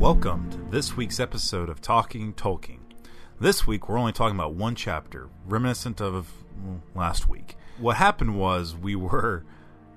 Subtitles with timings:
[0.00, 2.78] Welcome to this week's episode of Talking Tolkien.
[3.38, 6.32] This week we're only talking about one chapter, reminiscent of
[6.94, 7.54] last week.
[7.76, 9.44] What happened was we were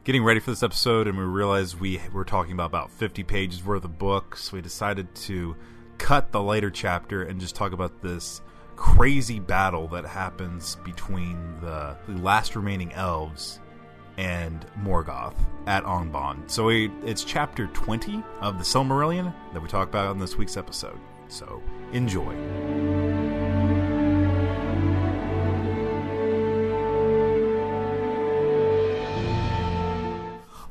[0.04, 3.64] getting ready for this episode and we realized we were talking about about 50 pages
[3.64, 4.50] worth of books.
[4.50, 5.56] So we decided to
[6.00, 8.42] cut the later chapter and just talk about this
[8.76, 13.62] crazy battle that happens between the, the last remaining elves
[14.18, 15.36] and Morgoth
[15.66, 16.50] at Angband.
[16.50, 20.58] So we, it's chapter 20 of the Silmarillion that we talk about in this week's
[20.58, 21.00] episode.
[21.28, 21.62] So
[21.94, 22.34] enjoy.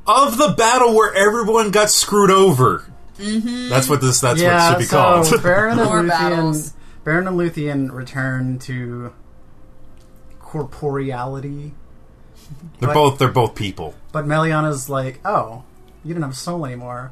[0.05, 2.85] Of the battle where everyone got screwed over.
[3.17, 3.69] Mm-hmm.
[3.69, 4.19] That's what this.
[4.19, 5.25] That's what it should be so called.
[5.41, 6.73] Beren and More Luthien, battles.
[7.05, 9.13] Beren and Luthien return to
[10.39, 11.73] corporeality,
[12.79, 13.19] they're but- both.
[13.19, 13.95] They're both people.
[14.11, 15.63] but Meliana's like, "Oh,
[16.03, 17.11] you don't have a soul anymore.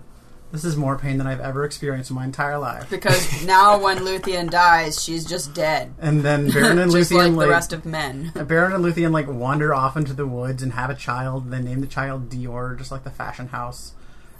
[0.51, 3.99] This is more pain than I've ever experienced in my entire life." Because now when
[3.99, 5.93] Luthien dies, she's just dead.
[5.99, 8.31] And then Beren and just Luthien like like, the rest of men.
[8.35, 11.43] Beren and Luthien like wander off into the woods and have a child.
[11.45, 13.93] And they name the child Dior, just like the fashion house.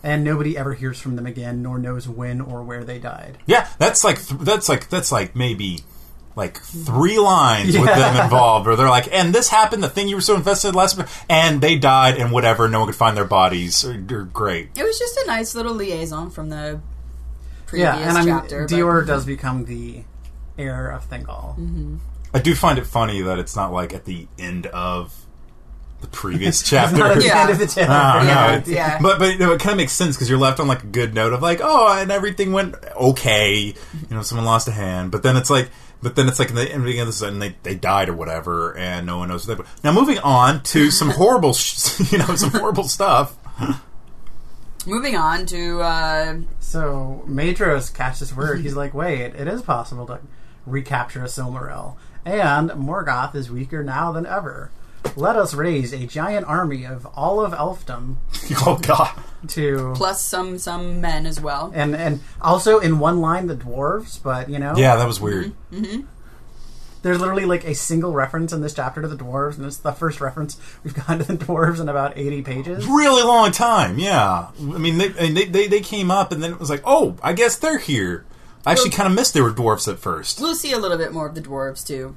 [0.04, 3.38] And nobody ever hears from them again, nor knows when or where they died.
[3.46, 5.82] Yeah, that's like th- that's like that's like maybe
[6.36, 9.84] like three lines with them involved, where they're like, "And this happened.
[9.84, 12.68] The thing you were so invested in last, and they died, and whatever.
[12.70, 13.84] No one could find their bodies.
[13.84, 14.70] Or, or great.
[14.78, 16.80] It was just a nice little liaison from the
[17.66, 18.62] previous Yeah, and I mean, chapter.
[18.68, 19.08] but- Dior mm-hmm.
[19.08, 20.04] does become the
[20.58, 21.58] heir of Thingol.
[21.58, 21.96] Mm-hmm.
[22.34, 25.14] I do find it funny that it's not like at the end of
[26.00, 26.98] the previous chapter.
[26.98, 27.42] Not at the Yeah.
[27.42, 27.88] end of the tale.
[27.90, 29.00] Oh, Yeah, no, it- yeah.
[29.02, 30.88] But but you know, it kind of makes sense because you're left on like a
[30.88, 33.56] good note of like, oh, and everything went okay.
[33.66, 33.76] You
[34.16, 35.70] know, someone lost a hand, but then it's like,
[36.02, 38.76] but then it's like in the ending of this, and they they died or whatever,
[38.78, 39.48] and no one knows.
[39.48, 43.38] What they, now moving on to some horrible, sh- you know, some horrible stuff.
[44.88, 48.62] Moving on to uh, So Maedhros catches word.
[48.62, 50.20] He's like, wait, it is possible to
[50.66, 51.98] recapture a Silmaril.
[52.26, 54.72] And Morgoth is weaker now than ever.
[55.16, 58.16] Let us raise a giant army of all of elfdom
[58.66, 59.12] oh God,
[59.50, 61.72] to plus some some men as well.
[61.76, 65.54] and and also in one line the dwarves, but you know yeah, that was weird.
[65.72, 65.84] Mm-hmm.
[65.84, 66.02] Mm-hmm.
[67.02, 69.92] there's literally like a single reference in this chapter to the dwarves, and it's the
[69.92, 72.86] first reference we've gotten to the dwarves in about eighty pages.
[72.88, 74.00] Really long time.
[74.00, 77.18] Yeah, I mean, they, they they they came up, and then it was like, oh,
[77.22, 78.24] I guess they're here.
[78.66, 80.40] I actually kind of missed they were dwarves at first.
[80.40, 82.16] We'll see a little bit more of the dwarves too,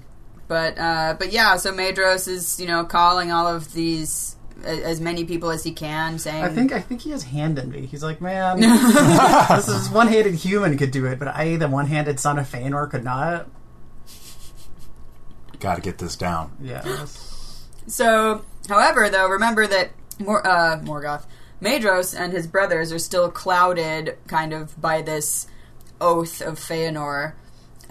[0.48, 1.56] but uh, but yeah.
[1.56, 6.18] So Maedhros is you know calling all of these as many people as he can,
[6.18, 7.86] saying I think I think he has hand envy.
[7.86, 12.38] He's like, man, this is one-handed human could do it, but I, the one-handed son
[12.38, 13.48] of Feanor, could not.
[15.60, 16.52] Got to get this down.
[16.60, 17.06] Yeah,
[17.86, 21.24] So, however, though, remember that Mor- uh, Morgoth,
[21.62, 25.46] Maedhros, and his brothers are still clouded, kind of, by this
[26.00, 27.34] oath of Feanor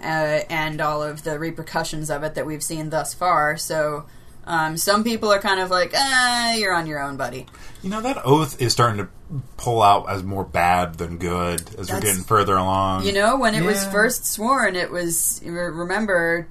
[0.04, 3.56] uh, and all of the repercussions of it that we've seen thus far.
[3.56, 4.04] So,
[4.46, 7.46] um, some people are kind of like, "Ah, you're on your own, buddy."
[7.82, 9.08] You know that oath is starting to
[9.56, 13.04] pull out as more bad than good as we're getting further along.
[13.04, 16.46] You know, when it was first sworn, it was remember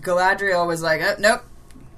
[0.00, 1.42] Galadriel was like, oh, "Nope,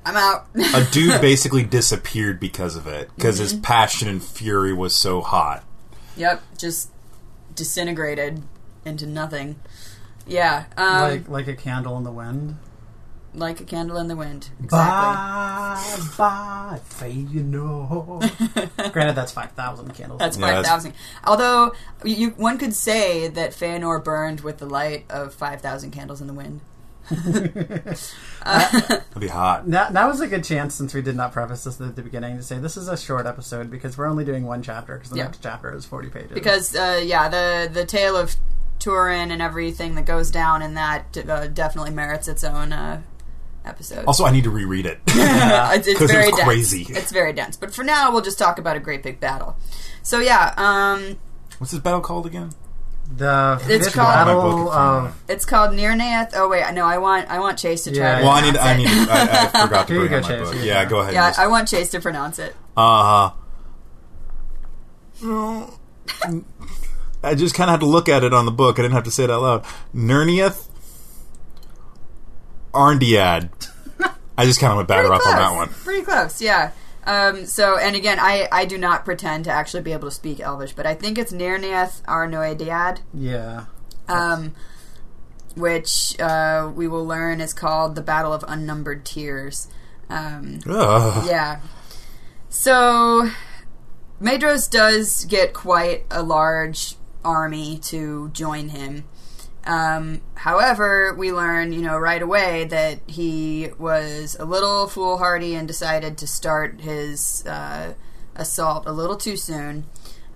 [0.05, 3.63] I'm out." a dude basically disappeared because of it because his Mm-hmm.
[3.63, 5.65] passion and fury was so hot.
[6.17, 6.91] Yep, just
[7.55, 8.43] disintegrated
[8.85, 9.57] into nothing.
[10.31, 12.57] Yeah, um, like like a candle in the wind.
[13.35, 14.51] like a candle in the wind.
[14.63, 14.79] Exactly.
[14.79, 18.21] Bye, bye, Feanor.
[18.93, 20.19] Granted, that's five thousand candles.
[20.21, 20.95] That's Yeah, five that's- thousand.
[21.25, 21.73] Although
[22.05, 26.27] you, one could say that Feanor burned with the light of five thousand candles in
[26.27, 26.61] the wind.
[28.45, 29.67] That'd be hot.
[29.67, 32.37] Now, now is a good chance, since we did not preface this at the beginning,
[32.37, 35.17] to say this is a short episode because we're only doing one chapter because the
[35.19, 35.25] Yeah.
[35.25, 36.33] next chapter is forty pages.
[36.33, 38.37] Because uh, yeah, the the tale of
[38.81, 43.03] Turin and everything that goes down in that uh, definitely merits its own uh,
[43.65, 44.05] episode.
[44.07, 44.99] Also, I need to reread it.
[45.07, 46.49] it's, it's 'Cause it very was dense.
[46.49, 46.87] crazy.
[46.89, 47.57] It's very dense.
[47.57, 49.57] But for now, we'll just talk about a great big battle.
[50.03, 51.19] So yeah, um,
[51.59, 52.51] What's this battle called again?
[53.17, 56.31] the It's fifth called- My battle book in of it's called Nirnaeth.
[56.35, 58.05] Oh wait, no, I want I want Chase to try.
[58.05, 58.19] Yeah.
[58.21, 58.57] to Well, I need.
[58.57, 58.85] I need.
[58.87, 59.09] it.
[59.11, 60.49] I, I forgot to Here you bring go, out my Chase.
[60.49, 60.55] book.
[60.55, 60.91] Here Yeah, go.
[60.91, 61.15] go ahead.
[61.15, 62.55] Yeah, I want Chase to pronounce it.
[62.77, 63.31] Uh
[67.23, 68.79] I just kind of had to look at it on the book.
[68.79, 69.65] I didn't have to say it out loud.
[69.95, 70.69] Nernieth
[72.73, 73.69] Arndiad.
[74.39, 75.69] I just kind of went batter Pretty up on that one.
[75.69, 76.71] Pretty close, yeah.
[77.05, 80.41] Um, so, and again, I, I do not pretend to actually be able to speak
[80.41, 83.65] Elvish, but I think it's Nirnaeth Arnoediad, yeah.
[84.09, 84.55] um,
[85.57, 89.69] which uh, we will learn is called the Battle of Unnumbered Tears.
[90.09, 91.27] Um, Ugh.
[91.27, 91.61] yeah.
[92.49, 93.31] So,
[94.21, 99.05] Maedhros does get quite a large army to join him.
[99.65, 105.69] Um, however, we learn, you know, right away that he was a little foolhardy and
[105.69, 107.95] decided to start his uh,
[108.35, 109.85] assault a little too soon.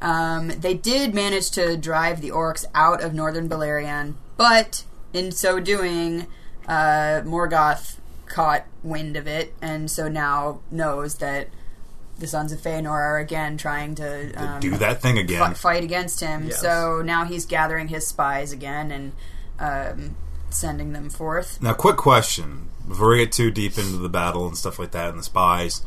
[0.02, 4.84] Um, they did manage to drive the orcs out of northern Beleriand, but
[5.14, 6.26] in so doing,
[6.68, 7.96] uh, Morgoth
[8.26, 11.48] caught wind of it, and so now knows that
[12.18, 15.40] the Sons of Feanor are again trying to um, Do that thing again.
[15.40, 16.46] fi- fight against him.
[16.46, 16.60] Yes.
[16.60, 19.12] So now he's gathering his spies again and
[19.58, 20.16] um,
[20.50, 21.60] sending them forth.
[21.62, 25.10] Now, quick question before we get too deep into the battle and stuff like that
[25.10, 25.82] and the spies.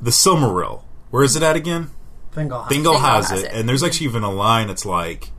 [0.00, 1.90] The Silmaril, where is it at again?
[2.34, 2.66] Thingol.
[2.66, 3.52] Thingol Thingol has, has it, it.
[3.52, 5.30] and there's actually even a line that's like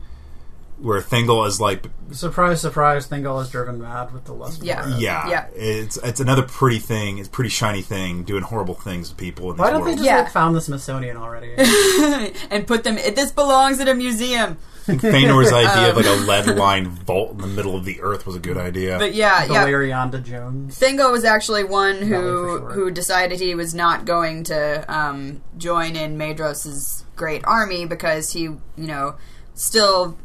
[0.82, 3.08] where Thingol is like, Surprise, surprise!
[3.08, 4.62] Thingol is driven mad with the lust.
[4.64, 4.82] Yeah.
[4.84, 5.00] bread.
[5.00, 5.46] yeah, Yeah.
[5.56, 9.52] it's it's another pretty thing, it's a pretty shiny thing, doing horrible things to people
[9.52, 9.98] in Why this don't they world.
[10.00, 10.18] just Yeah.
[10.24, 11.54] like found the Smithsonian already?
[12.52, 12.96] and put them.
[12.96, 14.58] This belongs at a museum.
[14.88, 16.26] I Feanor's idea of like a Um.
[16.28, 18.98] lead lined vault in the middle of the earth was a good idea.
[18.98, 19.64] But yeah, yeah.
[19.64, 20.78] Valerianda Jones.
[20.78, 22.72] Thingol was actually one who Valley for short.
[22.74, 28.42] who decided he was not going to um, join in Maedhros's great army because he,
[28.42, 29.16] you know,
[29.54, 30.18] still M-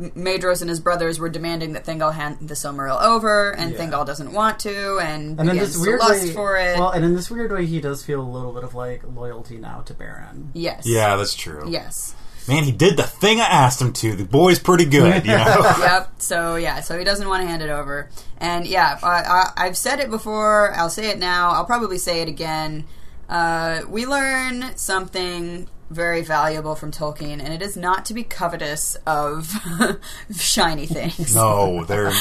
[0.00, 3.78] Maedhros and his brothers were demanding that Thingol hand the Silmaril over, and Yeah.
[3.78, 6.78] Thingol doesn't want to, and, And in begins this to weird lust way, for it.
[6.78, 9.56] well, and in this weird way, he does feel a little bit of like loyalty
[9.56, 10.48] now to Beren.
[10.52, 11.64] yes, yeah, that's true.
[11.68, 12.14] yes,
[12.48, 14.14] Man, he did the thing I asked him to.
[14.16, 15.74] The boy's pretty good, you know.
[15.78, 16.10] yep.
[16.18, 19.76] So yeah, so he doesn't want to hand it over, and yeah, I, I, I've
[19.78, 20.72] said it before.
[20.74, 21.52] I'll say it now.
[21.52, 22.84] I'll probably say it again.
[23.28, 28.96] Uh, we learn something very valuable from Tolkien, and it is not to be covetous
[29.06, 29.50] of
[30.36, 31.34] shiny things.
[31.34, 32.12] no, they're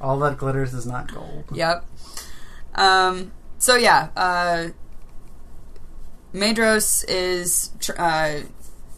[0.00, 1.44] All that glitters is not gold.
[1.52, 1.84] Yep.
[2.74, 4.68] Um, so yeah, uh,
[6.32, 8.40] Maedhros is tr- uh,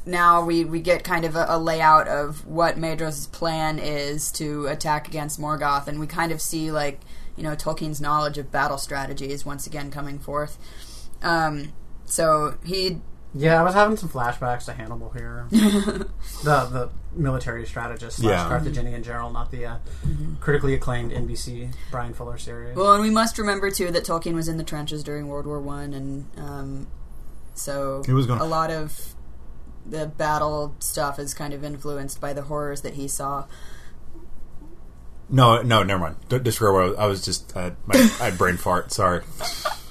[0.07, 4.67] now we we get kind of a, a layout of what Maedhros' plan is to
[4.67, 7.01] attack against Morgoth, and we kind of see like
[7.37, 10.59] you know Tolkien's knowledge of battle strategies once again coming forth.
[11.23, 11.73] Um,
[12.05, 13.01] so he
[13.37, 15.47] Yeah, I was having some flashbacks to Hannibal here.
[15.51, 16.07] the
[16.45, 18.49] the military strategist slash Yeah.
[18.49, 19.77] Carthaginian general, not the uh,
[20.41, 22.77] critically acclaimed NBC Brian Fuller series.
[22.77, 25.61] Well, and we must remember too that Tolkien was in the trenches during World War
[25.61, 26.87] One, and um,
[27.55, 29.15] so He was gonna- a lot of
[29.87, 33.45] the battle stuff is kind of influenced by the horrors that he saw.
[35.29, 36.17] no, no, never mind.
[36.29, 38.93] Don't disregard what I was, I was just uh, my, I had brain fart.
[38.93, 39.23] Sorry.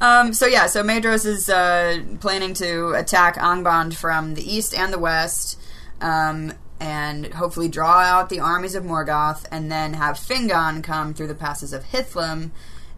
[0.00, 4.92] Um, so yeah, so Maedhros is uh, planning to attack Angband from the east and
[4.92, 5.58] the west,
[6.00, 11.28] um, and hopefully draw out the armies of Morgoth, and then have Fingon come through
[11.28, 12.50] the passes of Hithlum,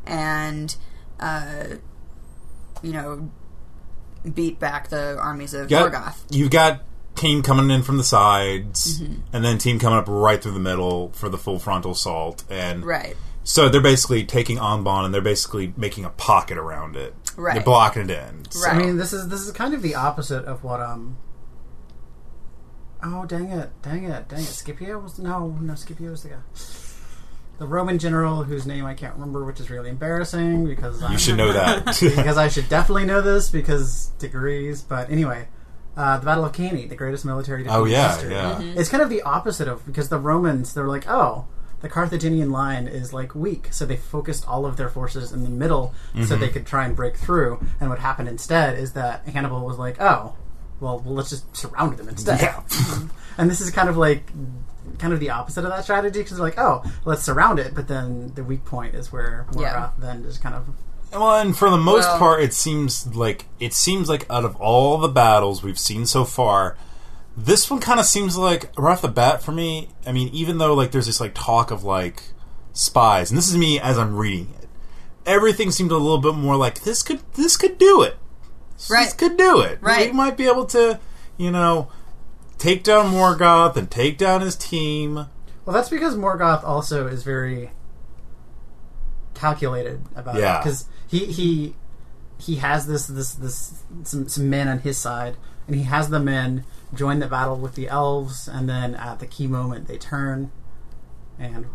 [0.05, 0.75] and
[1.21, 1.65] uh,
[2.83, 3.31] you know
[4.35, 6.25] beat back the armies of Got- Morgoth.
[6.31, 6.83] You've got
[7.15, 9.21] team coming in from the sides, Mm-hmm.
[9.33, 12.43] and then team coming up right through the middle for the full frontal assault.
[12.51, 13.17] And Right.
[13.49, 17.15] So they're basically taking Angband and they're basically making a pocket around it.
[17.37, 17.55] Right.
[17.55, 18.51] They're blocking it in.
[18.51, 18.75] So- Right.
[18.75, 21.17] I mean, this is this is kind of the opposite of what um.
[23.03, 23.71] Oh dang it!
[23.83, 24.29] Dang it!
[24.29, 24.47] Dang it!
[24.47, 25.75] Scipio was no, no.
[25.75, 26.37] Scipio was the guy.
[27.59, 31.19] The Roman general whose name I can't remember, which is really embarrassing because You I'm-
[31.19, 31.85] should know that.
[32.01, 34.83] because I should definitely know this because degrees.
[34.83, 35.49] But anyway,
[35.97, 38.33] uh, the Battle of Cannae, the greatest military defeat oh in yeah, history.
[38.35, 38.55] yeah.
[38.57, 38.79] Mm-hmm.
[38.81, 41.47] It's kind of the opposite of because the Romans they're like, oh,
[41.87, 45.51] the Carthaginian line is like weak, so they focused all of their forces in the
[45.51, 46.25] middle Mm-hmm.
[46.25, 47.65] so they could try and break through.
[47.81, 50.35] And what happened instead is that Hannibal was like, oh,
[50.81, 52.41] well, well let's just surround them instead.
[52.41, 52.63] Yeah.
[53.39, 54.33] and this is kind of like
[54.99, 57.87] kind of the opposite of that strategy because they're like, oh, let's surround it, but
[57.87, 59.91] then the weak point is where Morgoth Yeah.
[59.99, 60.67] then just kind of
[61.13, 64.57] Well, and for the most Well- part, it seems like it seems like out of
[64.57, 66.77] all the battles we've seen so far,
[67.37, 69.89] this one kind of seems like right off the bat for me.
[70.07, 72.23] I mean, even though like there's this like talk of like
[72.73, 74.69] spies, and this is me as I'm reading it,
[75.27, 78.17] everything seemed a little bit more like this could this could do it.
[78.77, 79.17] This Right.
[79.17, 79.79] could do it.
[79.81, 80.11] Right.
[80.11, 80.99] We might be able to,
[81.37, 81.89] you know,
[82.59, 85.15] take down Morgoth and take down his team.
[85.65, 87.71] Well, that's because Morgoth also is very
[89.35, 90.57] calculated about Yeah.
[90.57, 91.75] it because he he
[92.39, 96.21] he has this this this some, some men on his side, and he has the
[96.21, 96.65] men
[96.97, 100.51] join the battle with the elves, and then at the key moment they turn,
[101.39, 101.67] and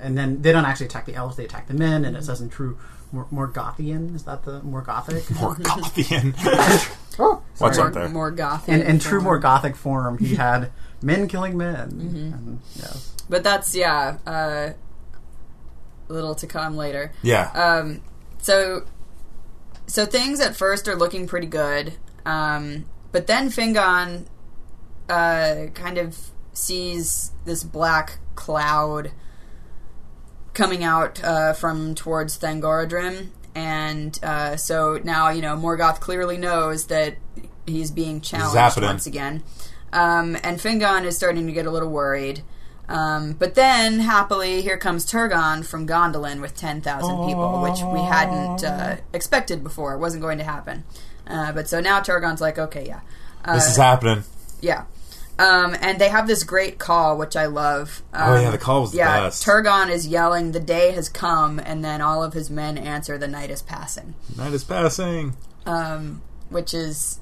[0.00, 2.40] and then they don't actually attack the elves; they attack the men, and it says
[2.40, 2.78] in true
[3.14, 4.14] Mor- Morgothian.
[4.14, 5.22] Is that the more gothic?
[5.34, 6.34] Morgothian.
[7.18, 8.08] oh, What's up there?
[8.08, 8.74] More gothic.
[8.74, 9.24] In, in true form.
[9.24, 10.70] more gothic form, he had
[11.00, 11.90] men killing men.
[11.90, 12.32] Mm-hmm.
[12.34, 13.14] And, yes.
[13.28, 14.72] But that's yeah, uh,
[16.08, 17.12] a little to come later.
[17.22, 17.50] yeah.
[17.52, 18.02] Um,
[18.38, 18.84] so,
[19.86, 21.94] so things at first are looking pretty good,
[22.26, 24.26] um, but then Fingon
[25.08, 26.18] uh, kind of
[26.52, 29.10] sees this black cloud
[30.52, 36.86] coming out uh, from towards Thangorodrim, and uh, so now you know Morgoth clearly knows
[36.86, 37.16] that
[37.66, 38.54] he's being challenged
[38.86, 39.42] once again,
[39.92, 42.42] um, and Fingon is starting to get a little worried.
[42.86, 48.62] Um, but then, happily, here comes Turgon from Gondolin with 10,000 people, which we hadn't
[48.62, 49.94] uh, expected before.
[49.94, 50.84] It wasn't going to happen.
[51.26, 53.00] Uh, but so now Turgon's like, okay, yeah.
[53.42, 54.24] Uh, This is happening.
[54.64, 54.84] Yeah.
[55.36, 58.02] Um, and they have this great call, which I love.
[58.12, 59.44] Um, Oh, yeah, the call was the yeah, best.
[59.44, 63.26] Turgon is yelling, "The day has come," and then all of his men answer, "The
[63.26, 65.36] night is passing," Night is passing.
[65.66, 67.18] um, which is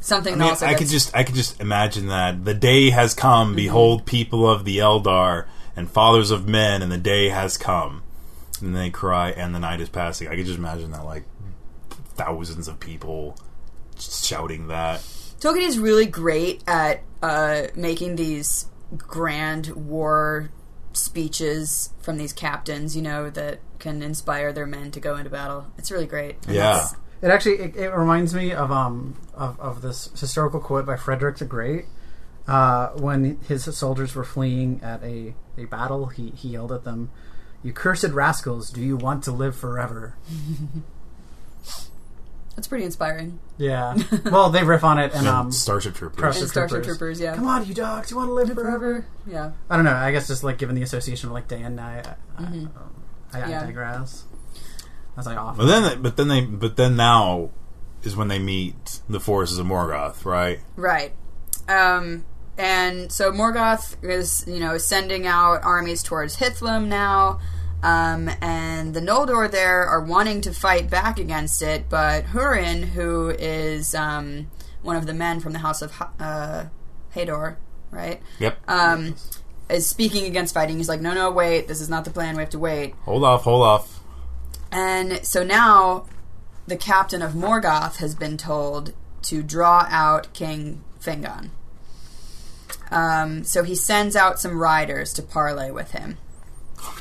[0.00, 3.48] something I mean, I could just I could just imagine that the day has come.
[3.48, 3.56] Mm-hmm.
[3.56, 8.02] Behold, people of the Eldar and fathers of men, and the day has come.
[8.60, 10.28] And they cry, and the night is passing.
[10.28, 11.24] I could just imagine that, like
[12.14, 13.36] thousands of people
[13.98, 15.02] shouting that.
[15.46, 20.50] Tolkien is really great at uh, making these grand war
[20.92, 25.66] speeches from these captains, you know, that can inspire their men to go into battle.
[25.78, 26.36] It's really great.
[26.48, 26.70] Yeah.
[26.76, 30.96] it's- It actually it, it reminds me of um of, of this historical quote by
[30.96, 31.84] Frederick the Great.
[32.48, 37.10] Uh, when his soldiers were fleeing at a, a battle, he, he yelled at them,
[37.62, 38.70] "You cursed rascals!
[38.70, 40.16] Do you want to live forever?"
[42.56, 43.38] It's pretty inspiring.
[43.58, 43.96] Yeah.
[44.24, 46.18] well, they riff on it, and And um, Starship Troopers.
[46.18, 46.86] Starship And Starship Troopers.
[46.86, 47.34] Troopers, yeah.
[47.34, 48.10] come on, you dogs!
[48.10, 49.06] You want to live forever?
[49.26, 49.52] Yeah.
[49.68, 49.94] I don't know.
[49.94, 52.06] I guess just like given the association of like day and night,
[52.38, 52.70] I, Mhm.
[53.34, 53.64] I, I, Yeah.
[53.64, 54.24] digress.
[55.18, 55.66] As I often.
[55.66, 57.50] But then, but then they, but then now
[58.02, 60.60] is when they meet the forces of Morgoth, right?
[60.76, 61.12] Right.
[61.68, 62.24] Um,
[62.58, 67.40] and so Morgoth is, you know, sending out armies towards Hithlum now.
[67.82, 73.30] Um, and the Noldor there are wanting to fight back against it, but Hurin, who
[73.30, 74.50] is um,
[74.82, 76.64] one of the men from the House of uh,
[77.14, 77.56] Hador,
[77.90, 78.58] right, Yep.
[78.68, 79.14] um,
[79.68, 80.78] is speaking against fighting.
[80.78, 82.34] He's like, no, no, wait, this is not the plan.
[82.36, 82.94] We have to wait.
[83.04, 84.00] hold off, hold off.
[84.72, 86.06] And so now
[86.66, 88.92] the captain of Morgoth has been told
[89.22, 91.50] to draw out King Fingon.
[92.90, 96.18] Um, so he sends out some riders to parley with him.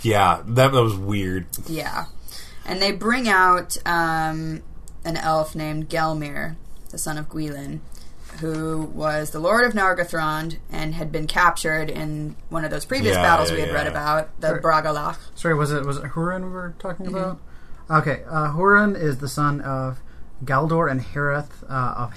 [0.04, 1.48] Yeah, that, that was weird.
[1.68, 2.06] Yeah.
[2.66, 4.64] And they bring out um,
[5.04, 6.56] an elf named Gelmir,
[6.92, 7.80] the son of Guilin,
[8.42, 13.16] who was the lord of Nargothrond and had been captured in one of those previous
[13.16, 13.92] Yeah, battles yeah, we had read yeah.
[13.92, 14.62] about, the Sure.
[14.62, 15.18] Bragollach.
[15.36, 17.16] Sorry, was it was it Hurin we were talking Mm-hmm.
[17.16, 17.40] about?
[17.90, 20.00] Okay, uh, Hurin is the son of
[20.44, 22.14] Galdor and Hareth uh, of,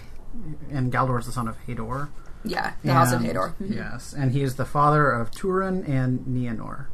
[0.71, 2.09] and Galdor is the son of Hador.
[2.45, 3.53] Yeah, the House of And- Hador.
[3.61, 6.87] Yes, and he is the father of Turin and Nienor.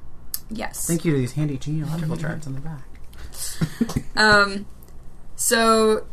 [0.51, 0.87] Yes.
[0.87, 2.85] Thank you to these handy genealogical charts in the back.
[4.17, 4.67] Um,
[5.37, 6.07] so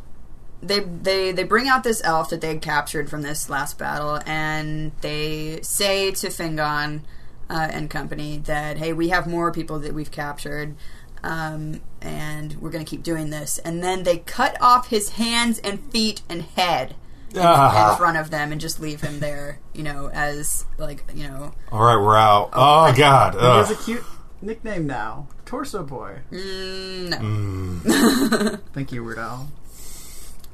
[0.64, 4.20] they they they bring out this elf that they had captured from this last battle,
[4.26, 7.02] and they say to Fingon
[7.50, 10.76] uh, and company that hey, we have more people that we've captured.
[11.24, 13.60] Um, and we're going to keep doing this.
[13.60, 16.96] And then they cut off his hands and feet and head
[17.36, 17.92] in, Ah.
[17.92, 21.54] in front of them and just leave him there, you know, as like, you know,
[21.72, 22.50] All right, we're out.
[22.54, 23.36] Oh, God.
[23.36, 24.04] He has a cute
[24.42, 26.20] nickname now, Torso Boy.
[26.32, 27.18] mm, no.
[27.18, 28.60] Mm.
[28.74, 29.50] Thank you, Weird Al.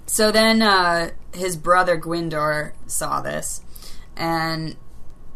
[0.06, 3.62] So then uh, his brother Gwindor saw this,
[4.16, 4.76] and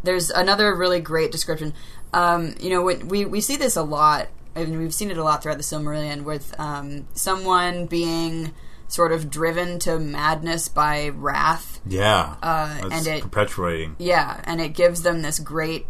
[0.03, 1.73] there's another really great description.
[2.13, 5.23] Um, you know, when, we we see this a lot, and we've seen it a
[5.23, 8.53] lot throughout the Silmarillion, with um, someone being
[8.87, 11.79] sort of driven to madness by wrath.
[11.85, 12.35] Yeah.
[12.43, 13.95] Uh, and it perpetuating.
[13.99, 15.85] yeah, and it gives them this great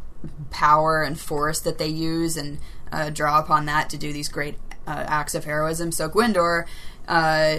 [0.49, 2.59] power and force that they use and
[2.91, 4.55] uh, draw upon that to do these great
[4.87, 5.91] uh, acts of heroism.
[5.91, 6.65] So Gwindor,
[7.07, 7.57] uh,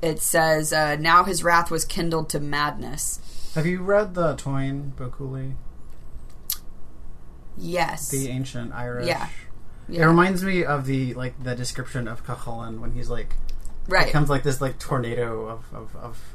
[0.00, 3.52] it says, uh, now his wrath was kindled to madness.
[3.54, 5.54] Have you read the Táin Bó Cúailnge,
[7.56, 8.08] Yes.
[8.08, 9.06] the ancient Irish?
[9.06, 9.28] Yeah.
[9.88, 13.34] It reminds me of the like the description of Cuchulainn when he's like
[13.88, 14.06] right.
[14.06, 16.34] becomes like this like tornado of of, of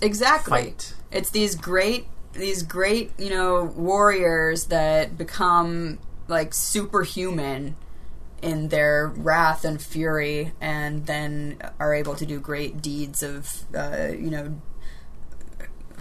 [0.00, 0.62] exactly.
[0.62, 0.94] fight.
[1.10, 2.06] It's these great,
[2.38, 7.76] these great, you know, warriors that become like superhuman
[8.42, 14.08] in their wrath and fury, and then are able to do great deeds of, uh,
[14.10, 14.60] you know,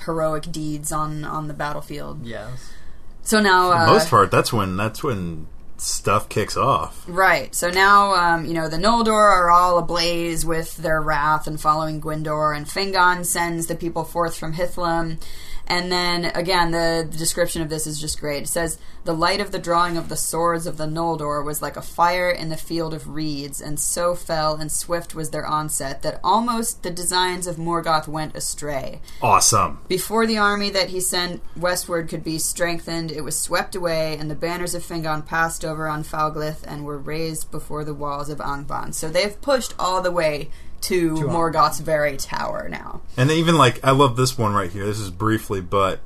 [0.06, 2.25] heroic deeds on on the battlefield.
[2.25, 2.74] Yes.
[3.22, 7.04] So now, For uh, the most part, that's when that's when stuff kicks off.
[7.08, 7.54] Right.
[7.54, 12.01] So now, um, you know, the Noldor are all ablaze with their wrath and following
[12.01, 15.22] Gwindor, and Fingon sends the people forth from Hithlum.
[15.67, 18.43] And then, again, the, the description of this is just great.
[18.43, 21.75] It says, The light of the drawing of the swords of the Noldor was like
[21.75, 26.01] a fire in the field of reeds, and so fell and swift was their onset
[26.03, 29.01] that almost the designs of Morgoth went astray.
[29.22, 29.79] Awesome.
[29.88, 34.29] Before the army that he sent westward could be strengthened, it was swept away, and
[34.29, 38.93] the banners of Fingon passed over Anfauglith and were raised before the walls of Angband.
[38.93, 40.50] So they've pushed all the way
[40.82, 43.01] to, Morgoth's very tower now.
[43.17, 44.86] And even like I love this one right here.
[44.86, 46.00] This is briefly, but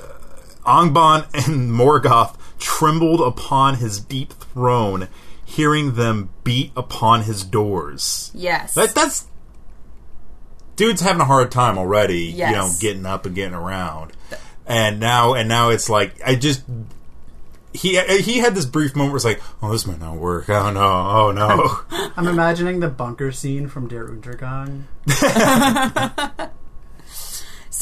[0.00, 0.08] uh,
[0.66, 5.08] Angband and Morgoth trembled upon his deep throne,
[5.44, 8.30] hearing them beat upon his doors.
[8.34, 8.74] Yes.
[8.74, 9.26] That that's
[10.76, 12.24] dude's having a hard time already.
[12.24, 12.50] Yes.
[12.50, 14.12] You know, getting up and getting around,
[14.66, 16.62] and now and now it's like I just.
[17.74, 20.48] He, he had this brief moment where it's like, oh, this might not work.
[20.48, 22.10] Oh no, oh no.
[22.16, 24.84] I'm imagining the bunker scene from Der Untergang.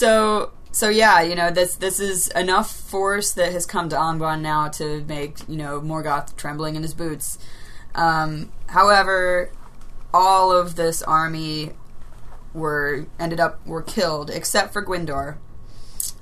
[0.03, 4.41] So so yeah, you know this this is enough force that has come to Angband
[4.41, 7.39] now to make you know Morgoth trembling in his boots.
[7.95, 9.53] Um, however,
[10.13, 11.73] all of this army
[12.53, 15.37] were ended up were killed except for Gwindor,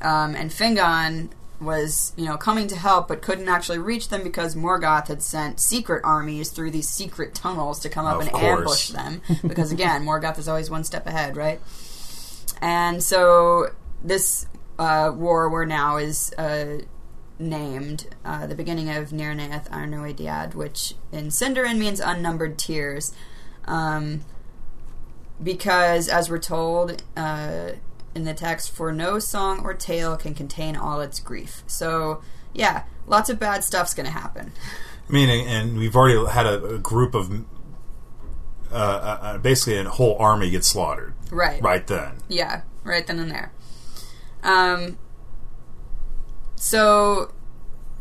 [0.02, 4.54] um, and Fingon was you know coming to help but couldn't actually reach them because
[4.54, 8.58] Morgoth had sent secret armies through these secret tunnels to come up Of and course.
[8.58, 11.60] ambush them because again Morgoth is always one step ahead, right?
[12.62, 13.68] And so
[14.02, 14.46] this
[14.78, 16.78] uh, war war now is uh,
[17.38, 23.12] named uh, the beginning of Nirnaeth Arnoediad, which in Sindarin means unnumbered tears.
[23.66, 24.22] Um,
[25.42, 27.70] because, as we're told uh,
[28.14, 31.62] in the text, for no song or tale can contain all its grief.
[31.66, 34.52] So, yeah, lots of bad stuff's going to happen.
[35.08, 39.88] I mean, and we've already had a, a group of uh, uh, uh, basically a
[39.88, 41.60] whole army get slaughtered Right.
[41.60, 42.18] right then.
[42.28, 43.52] Yeah, right then and there.
[44.42, 44.98] Um,
[46.56, 47.32] so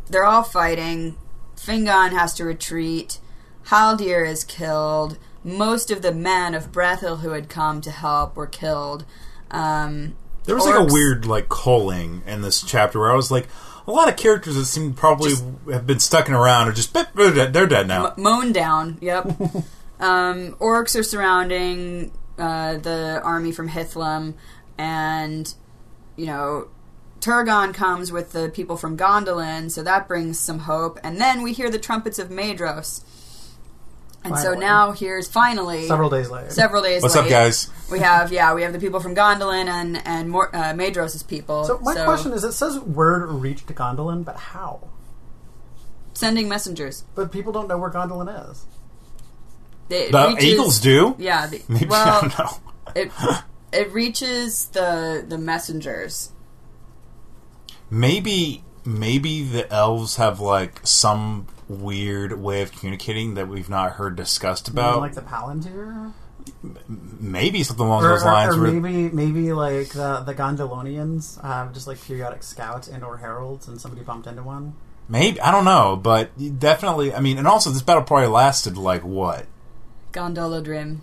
[0.08, 1.16] they're all fighting.
[1.56, 3.18] Fingon has to retreat.
[3.66, 5.18] Haldir is killed.
[5.44, 9.04] Most of the men of Brethil who had come to help were killed.
[9.50, 13.48] Um, There was like a weird like culling in this chapter where I was like,
[13.86, 15.32] a lot of characters that seem probably
[15.72, 18.14] have been stucking around are just they're dead, they're dead now.
[18.16, 18.98] mown down.
[19.00, 19.24] Yep.
[20.00, 24.34] um, orcs are surrounding uh, the army from Hithlum,
[24.78, 25.52] and
[26.16, 26.68] you know,
[27.20, 30.98] Turgon comes with the people from Gondolin, so that brings some hope.
[31.02, 33.02] And then we hear the trumpets of Maedhros,
[34.24, 36.50] and so now here's finally Several days later.
[36.50, 37.02] several days.
[37.02, 37.02] Later.
[37.04, 37.70] What's late, up, guys?
[37.90, 41.64] We have yeah, we have the people from Gondolin and and Mor- uh, Maedhros' people.
[41.64, 44.88] So my question is, it says word reached Gondolin, but how?
[46.12, 47.04] sending messengers.
[47.14, 48.66] But people don't know where Gondolin is.
[49.88, 51.16] It The reaches- Eagles do.
[51.18, 51.46] Yeah.
[51.46, 52.50] The, Maybe well, I don't know.
[52.94, 53.10] it
[53.72, 56.32] it reaches the the messengers.
[57.90, 64.16] Maybe maybe the elves have like some weird way of communicating that we've not heard
[64.16, 65.00] discussed You mean about.
[65.00, 66.12] like the Palantir,
[66.88, 68.56] maybe something along or, those lines.
[68.56, 73.18] or where- maybe maybe like the the Gondolonians have just like periodic scouts and or
[73.18, 74.74] heralds, and somebody bumped into one.
[75.08, 77.14] Maybe I don't know, but definitely.
[77.14, 79.46] I mean, and also this battle probably lasted like what?
[80.12, 80.98] Gondolodrim.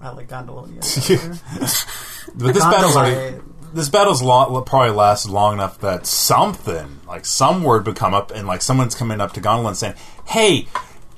[0.00, 1.88] I like Gondolonians.
[2.34, 3.42] But this battle's already, Gondolite.
[3.72, 8.30] This battle's long, probably lasted long enough that something like some word would come up,
[8.30, 9.94] and like someone's coming up to Gondolin saying,
[10.26, 10.68] "Hey,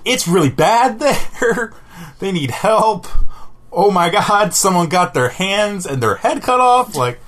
[0.05, 0.99] it's really bad
[1.41, 1.73] there.
[2.19, 3.07] they need help.
[3.73, 6.95] Oh my God, someone got their hands and their head cut off.
[6.95, 7.19] Like,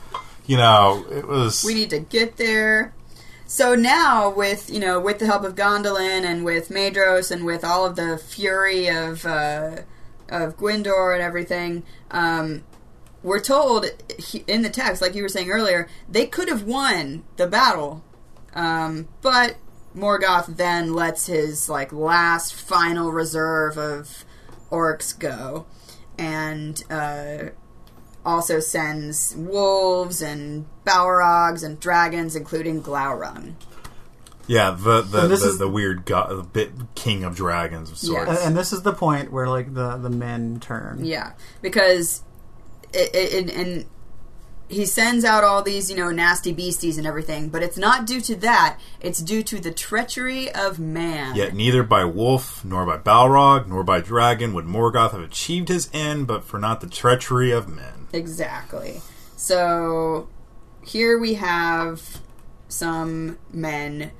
[0.46, 1.64] you know, it was.
[1.64, 2.92] We need to get there.
[3.46, 7.64] So now, with you know, with the help of Gondolin and with Maedhros and with
[7.64, 9.78] all of the fury of uh,
[10.28, 12.64] of Gwindor and everything, um,
[13.26, 13.84] we're told
[14.46, 18.04] in the text, like you were saying earlier, they could have won the battle,
[18.54, 19.56] um, but
[19.96, 24.24] Morgoth then lets his like last final reserve of
[24.70, 25.66] orcs go,
[26.16, 27.50] and uh,
[28.24, 33.54] also sends wolves and balrogs and dragons, including Glaurung.
[34.46, 38.28] yeah, the the, the, is- the weird god, the bit king of dragons of sorts.
[38.28, 38.38] Yes.
[38.38, 41.04] and, and this is the point where like the the men turn.
[41.04, 42.22] Yeah, because
[42.96, 43.86] it, and
[44.68, 48.20] he sends out all these you know nasty beasties and everything, but it's not due
[48.22, 48.78] to that.
[49.00, 51.36] It's due to the treachery of man.
[51.36, 55.88] Yet neither by wolf, nor by Balrog, nor by dragon would Morgoth have achieved his
[55.92, 58.08] end, but for not the treachery of men.
[58.12, 59.00] Exactly.
[59.36, 60.28] So
[60.84, 62.20] here we have
[62.68, 64.10] some men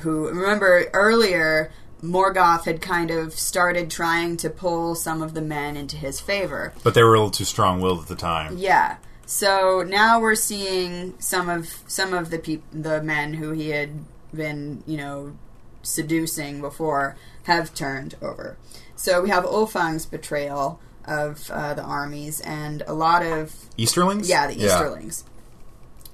[0.00, 5.76] who remember earlier Morgoth had kind of started trying to pull some of the men
[5.76, 6.72] into his favor.
[6.84, 8.58] But they were a little too strong-willed at the time.
[8.58, 8.96] Yeah.
[9.24, 14.04] So now we're seeing some of some of the peop- the men who he had
[14.32, 15.36] been, you know,
[15.82, 18.56] seducing before have turned over.
[18.94, 24.28] So we have Ulfang's betrayal of uh, the armies and a lot of Easterlings?
[24.28, 25.24] yeah, the Easterlings.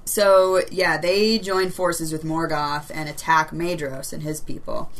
[0.04, 4.90] So yeah, they join forces with Morgoth and attack Maedhros and his people,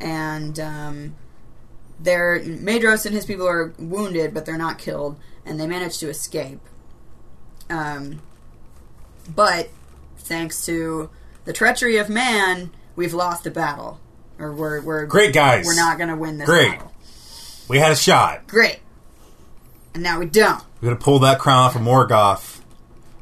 [0.00, 1.14] and um,
[2.00, 6.08] they're Maedhros and his people are wounded, but they're not killed, and they manage to
[6.08, 6.60] escape.
[7.70, 8.20] Um,
[9.34, 9.70] but
[10.18, 11.10] thanks to
[11.44, 14.00] the treachery of man, we've lost the battle,
[14.38, 15.64] or we're we're Great guys.
[15.66, 16.72] We're not going to win this Great.
[16.72, 16.92] battle.
[17.68, 18.46] We had a shot.
[18.46, 18.80] Great,
[19.94, 20.62] and now we don't.
[20.80, 22.60] We could have pulled that crown off of Morgoth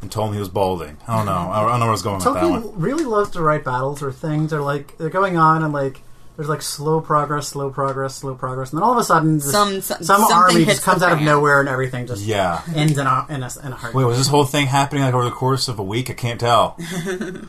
[0.01, 0.97] and told him he was balding.
[1.07, 1.33] I don't know.
[1.33, 2.81] I don't know where I was going with that Tolkien one.
[2.81, 6.01] really loves to write battles or things are like they're going on and like
[6.37, 9.51] there's like slow progress, slow progress, slow progress, and then all of a sudden this,
[9.51, 12.63] Some- some- some army just comes out of nowhere and everything just Yeah.
[12.75, 13.95] ends in a in a, in a heartbeat.
[13.95, 16.09] Wait, was this whole thing happening like over the course of a week?
[16.11, 16.79] I can't tell.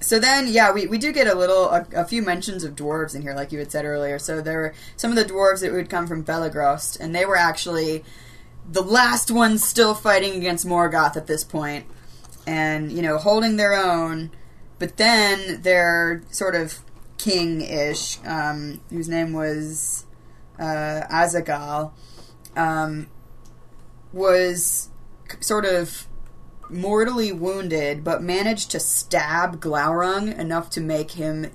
[0.00, 3.14] So then, yeah, we, we do get a little, a, a few mentions of dwarves
[3.14, 4.18] in here, like you had said earlier.
[4.18, 7.36] So there were some of the dwarves that would come from Belegost, and they were
[7.36, 8.04] actually
[8.70, 11.86] the last ones still fighting against Morgoth at this point,
[12.48, 14.32] and you know holding their own.
[14.80, 16.80] But then they're sort of
[17.22, 20.06] king-ish, um, whose name was
[20.58, 21.92] uh, Azaghâl,
[22.56, 23.06] um,
[24.12, 24.88] was
[25.30, 26.06] c- sort of
[26.68, 31.50] mortally wounded, but managed to stab Glaurung enough to make him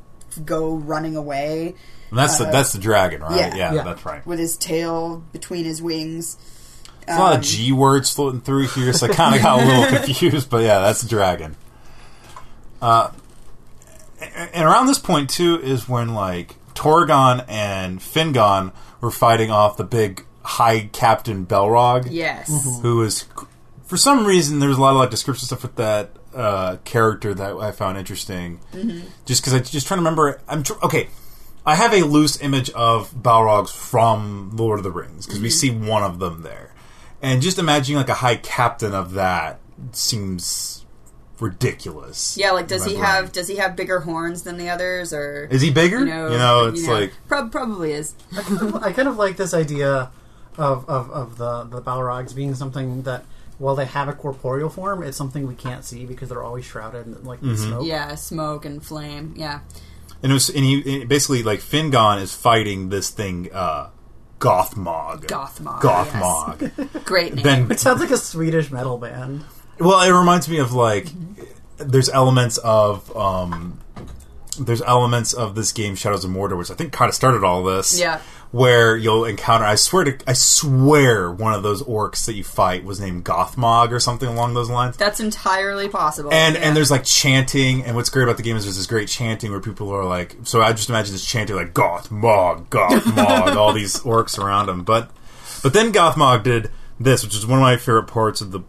[0.46, 1.74] go running away
[2.12, 3.36] And that's the that's the dragon, right?
[3.36, 3.56] yeah.
[3.56, 3.84] Yeah, Yeah.
[3.84, 4.26] that's right.
[4.26, 6.38] with his tail between his wings.
[7.06, 9.60] There's a lot Um, of G words floating through here, so I kind of got
[9.62, 10.50] a little confused.
[10.50, 11.56] But yeah, that's the dragon.
[12.82, 13.10] Uh,
[14.20, 19.78] and and around this point too is when like Turgon and Fingon were fighting off
[19.78, 22.08] the big High Captain Balrog.
[22.10, 22.50] Yes.
[22.50, 22.82] Mm-hmm.
[22.82, 23.26] who is
[23.86, 27.58] for some reason there's a lot of like description stuff with that uh, character that
[27.58, 28.60] I found interesting.
[28.72, 29.08] Mm-hmm.
[29.26, 30.40] Just because I just trying to remember.
[30.48, 31.10] I'm tr- okay.
[31.66, 35.84] I have a loose image of Balrogs from Lord of the Rings because we mm-hmm.
[35.84, 36.74] see one of them there,
[37.22, 39.60] and just imagining like a high captain of that
[39.92, 40.77] seems
[41.40, 42.38] ridiculous.
[42.38, 43.04] Yeah, like does he brain.
[43.06, 46.00] have does he have bigger horns than the others or Is he bigger?
[46.00, 48.14] you know, it's you know, like prob- probably is.
[48.38, 50.12] I kind of, I kind of like this idea
[50.58, 53.26] of, of, of the the Balrogs being something that
[53.60, 57.08] while they have a corporeal form, it's something we can't see because they're always shrouded
[57.08, 57.56] in like Mm-hmm.
[57.56, 57.86] smoke.
[57.88, 59.34] Yeah, smoke and flame.
[59.36, 59.62] Yeah.
[60.24, 63.50] and it was and he and basically like Fingon is fighting this thing.
[63.54, 63.90] uh
[64.40, 65.26] Gothmog.
[65.26, 67.04] Gothmog, Gothmog.
[67.06, 67.44] Great name.
[67.44, 69.44] then It sounds like a Swedish metal band.
[69.80, 71.08] Well, it reminds me of like
[71.78, 73.80] there's elements of um
[74.60, 77.64] there's elements of this game Shadows of Mordor, which I think kind of started all
[77.64, 78.00] this.
[78.00, 78.22] Yeah.
[78.52, 82.86] Where you'll encounter, I swear to, I swear, one of those orcs that you fight
[82.86, 84.96] was named Gothmog or something along those lines.
[84.96, 86.32] That's entirely possible.
[86.32, 86.62] And yeah.
[86.62, 89.52] and there's like chanting, and what's great about the game is there's this great chanting
[89.52, 94.00] where people are like, so I just imagine this chanting like Gothmog, Gothmog, all these
[94.00, 94.84] orcs around him.
[94.86, 95.12] But
[95.62, 98.62] but then Gothmog did this, which is one of my favorite parts of the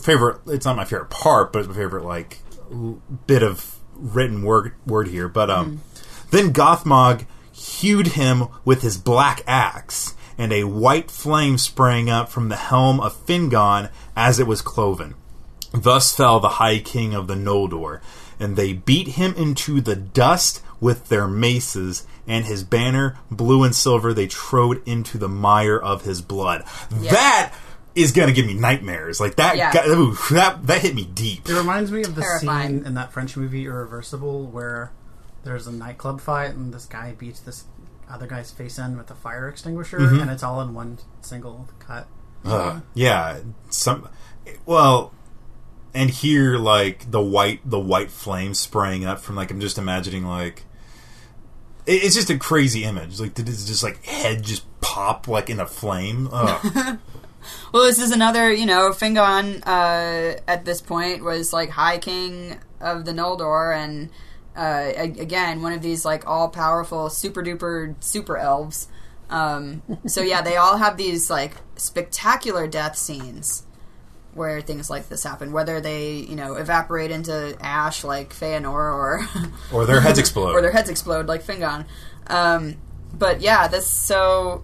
[0.00, 0.40] favorite.
[0.46, 4.74] It's not my favorite part, but it's my favorite like l- bit of written word
[4.86, 5.28] word here.
[5.28, 5.82] But um,
[6.30, 12.48] then Gothmog hewed him with his black axe, and a white flame sprang up from
[12.48, 15.14] the helm of Fingon as it was cloven.
[15.72, 18.00] Thus fell the High King of the Noldor,
[18.38, 23.74] and they beat him into the dust with their maces, and his banner, blue and
[23.74, 26.64] silver, they trode into the mire of his blood.
[26.90, 27.52] That
[27.94, 29.20] is gonna give me nightmares.
[29.20, 29.72] Like that, Yeah.
[29.72, 31.48] got- ooh, that that hit me deep.
[31.48, 32.78] It reminds me of the Terrifying.
[32.78, 34.90] scene in that French movie Irreversible where
[35.44, 37.64] there's a nightclub fight and this guy beats this
[38.10, 40.20] other guy's face in with a fire extinguisher Mm-hmm.
[40.20, 42.06] and it's all in one single cut.
[42.44, 42.82] Ugh.
[42.94, 43.38] yeah,
[43.70, 44.08] some.
[44.66, 45.12] Well,
[45.94, 50.26] and here, like the white, the white flame spraying up from like I'm just imagining
[50.26, 50.64] like.
[51.86, 53.20] it- It's just a crazy image.
[53.20, 56.28] Like, did his just like head just pop like in a flame?
[57.72, 62.58] Well, this is another, you know, Fingon uh, at this point was like High King
[62.80, 64.10] of the Noldor, and
[64.56, 68.88] uh, again, one of these like all powerful, super duper super elves.
[69.30, 73.64] Um, so yeah, they all have these like spectacular death scenes
[74.34, 79.26] where things like this happen, whether they you know evaporate into ash like Feanor or
[79.72, 80.52] or their heads explode.
[80.54, 81.86] or their heads explode like Fingon.
[82.26, 82.76] Um,
[83.12, 84.62] but yeah, this so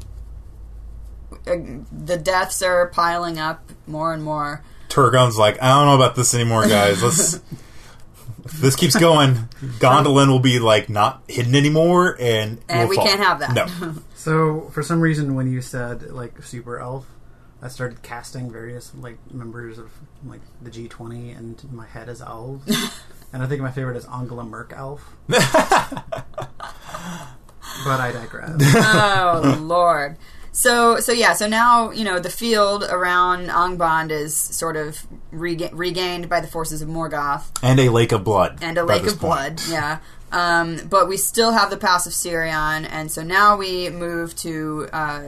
[1.46, 1.56] Uh,
[1.92, 4.62] the deaths are piling up more and more.
[4.88, 7.02] Turgon's like, I don't know about this anymore, guys.
[7.02, 7.40] Let's
[8.60, 9.34] this keeps going,
[9.78, 13.06] Gondolin will be like not hidden anymore, and And we'll we fall.
[13.06, 13.54] can't have that.
[13.54, 17.06] No, So for some reason, when you said like super elf,
[17.62, 19.92] I started casting various like members of
[20.24, 22.66] like the G twenty, and my head is elves.
[23.32, 25.16] and I think my favorite is Angela Merk elf.
[25.28, 25.40] but
[28.00, 28.56] I digress.
[28.76, 30.16] oh lord
[30.52, 35.70] so so yeah so now you know the field around angband is sort of rega-
[35.72, 39.18] regained by the forces of morgoth and a lake of blood, and a lake of
[39.18, 39.20] point.
[39.20, 39.98] blood yeah
[40.32, 44.88] um, but we still have the pass of Sirion, and so now we move to
[44.92, 45.22] uh,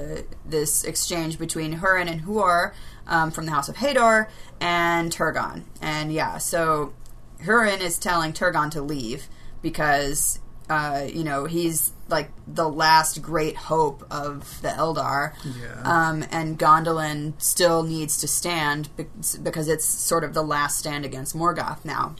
[0.47, 2.73] this exchange between Hurin and Huor
[3.07, 4.29] um, from the House of Hador
[4.61, 5.63] and Turgon.
[5.81, 6.93] And yeah, so
[7.41, 9.27] Hurin is telling Turgon to leave
[9.61, 10.39] because,
[10.71, 15.33] uh, you know, he's like the last great hope of the Eldar.
[15.45, 15.83] Yeah.
[15.83, 19.07] Um, and Gondolin still needs to stand be-
[19.43, 22.15] because it's sort of the last stand against Morgoth now.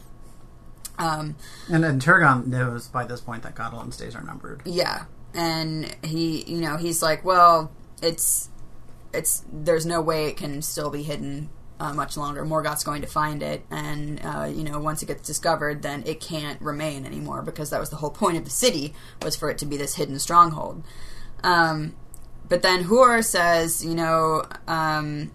[0.99, 1.37] Um,
[1.71, 4.63] and and Turgon knows by this point that Gondolin's days are numbered.
[4.65, 7.71] yeah, and he, you know, he's like, well,
[8.03, 8.51] it's,
[9.15, 11.49] it's, there's no way it can still be hidden
[11.81, 12.45] uh, much longer.
[12.45, 16.21] Morgoth's going to find it, and uh, you know, once it gets discovered, then it
[16.21, 19.59] can't remain anymore because that was the whole point of the city was for it
[19.59, 20.85] to be this hidden stronghold.
[21.43, 21.95] Um,
[22.49, 25.33] but then Huor says, you know, um,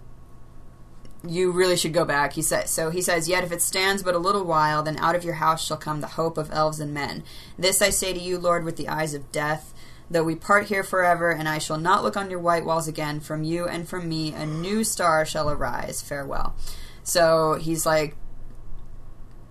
[1.26, 2.34] you really should go back.
[2.34, 2.90] He says so.
[2.90, 5.64] He says, "Yet if it stands but a little while, then out of your house
[5.64, 7.24] shall come the hope of elves and men.
[7.58, 9.74] This I say to you, Lord, with the eyes of death.
[10.10, 13.20] Though we part here forever, and I shall not look on your white walls again.
[13.20, 16.00] From you and from me, a new star shall arise.
[16.00, 16.54] Farewell."
[17.02, 18.16] So he's like,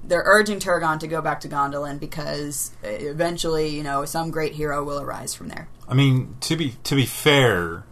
[0.03, 4.83] they're urging Turgon to go back to Gondolin because eventually, you know, some great hero
[4.83, 5.67] will arise from there.
[5.87, 7.83] I mean, to be to be fair,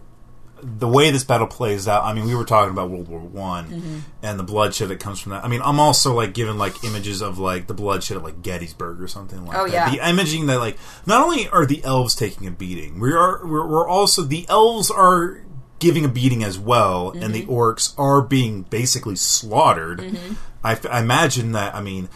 [0.61, 2.03] the way this battle plays out.
[2.03, 3.97] I mean, we were talking about World War One Mm-hmm.
[4.23, 5.43] and the bloodshed that comes from that.
[5.43, 9.01] I mean, I'm also like given like images of like the bloodshed at like Gettysburg
[9.01, 9.73] or something like Oh, that.
[9.73, 9.89] yeah.
[9.91, 13.67] The imaging that like not only are the elves taking a beating, we are we're,
[13.67, 15.41] we're also the elves are
[15.79, 17.31] giving a beating as well, and Mm-hmm.
[17.33, 20.17] the orcs are being basically slaughtered.
[20.63, 21.75] I, f- I imagine that.
[21.75, 22.07] I mean,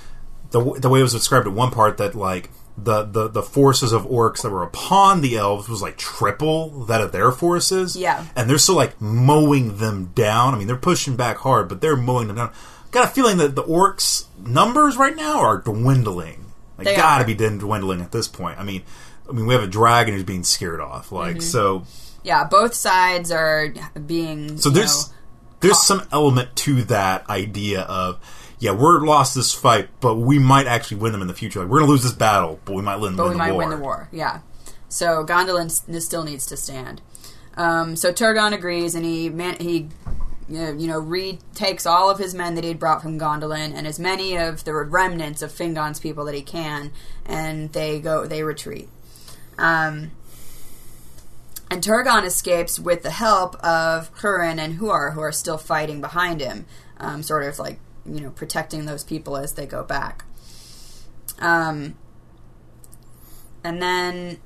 [0.52, 2.50] the w- the way it was described at one part that like
[2.84, 7.02] the, the the forces of orcs that were upon the elves was like triple that
[7.02, 7.96] of their forces.
[7.96, 8.26] Yeah.
[8.36, 10.54] and they're still like mowing them down.
[10.54, 12.52] I mean, they're pushing back hard, but they're mowing them down.
[12.92, 16.46] Got a feeling that the orcs numbers right now are dwindling.
[16.78, 17.28] Like, They gotta are.
[17.28, 18.58] be dwindling at this point.
[18.60, 18.84] I mean,
[19.30, 21.12] I mean, we have a dragon who's being scared off.
[21.12, 21.42] Like, Mm-hmm.
[21.42, 21.84] so
[22.24, 23.74] Yeah, both sides are
[24.06, 24.58] being.
[24.58, 25.14] so there's know,
[25.60, 28.18] there's some element to that idea of
[28.60, 31.70] yeah we're lost this fight but we might actually win them in the future like
[31.70, 33.60] we're gonna lose this battle but we might win, but win we the might war
[33.62, 34.10] win the war.
[34.12, 34.40] Yeah.
[34.90, 37.02] So Gondolin s- still needs to stand.
[37.56, 39.90] Um, so Turgon agrees, and he man- he
[40.50, 44.36] you know retakes all of his men that he'd brought from Gondolin and as many
[44.36, 46.92] of the remnants of Fingon's people that he can,
[47.26, 48.90] and they go they retreat.
[49.60, 50.12] Um,
[51.70, 56.42] and Turgon escapes with the help of Hurin and Huor, who are still fighting behind
[56.42, 56.66] him,
[56.98, 57.80] um, sort of like
[58.14, 60.26] you know protecting those people as they go back.
[61.40, 61.96] Um,
[63.64, 64.40] and then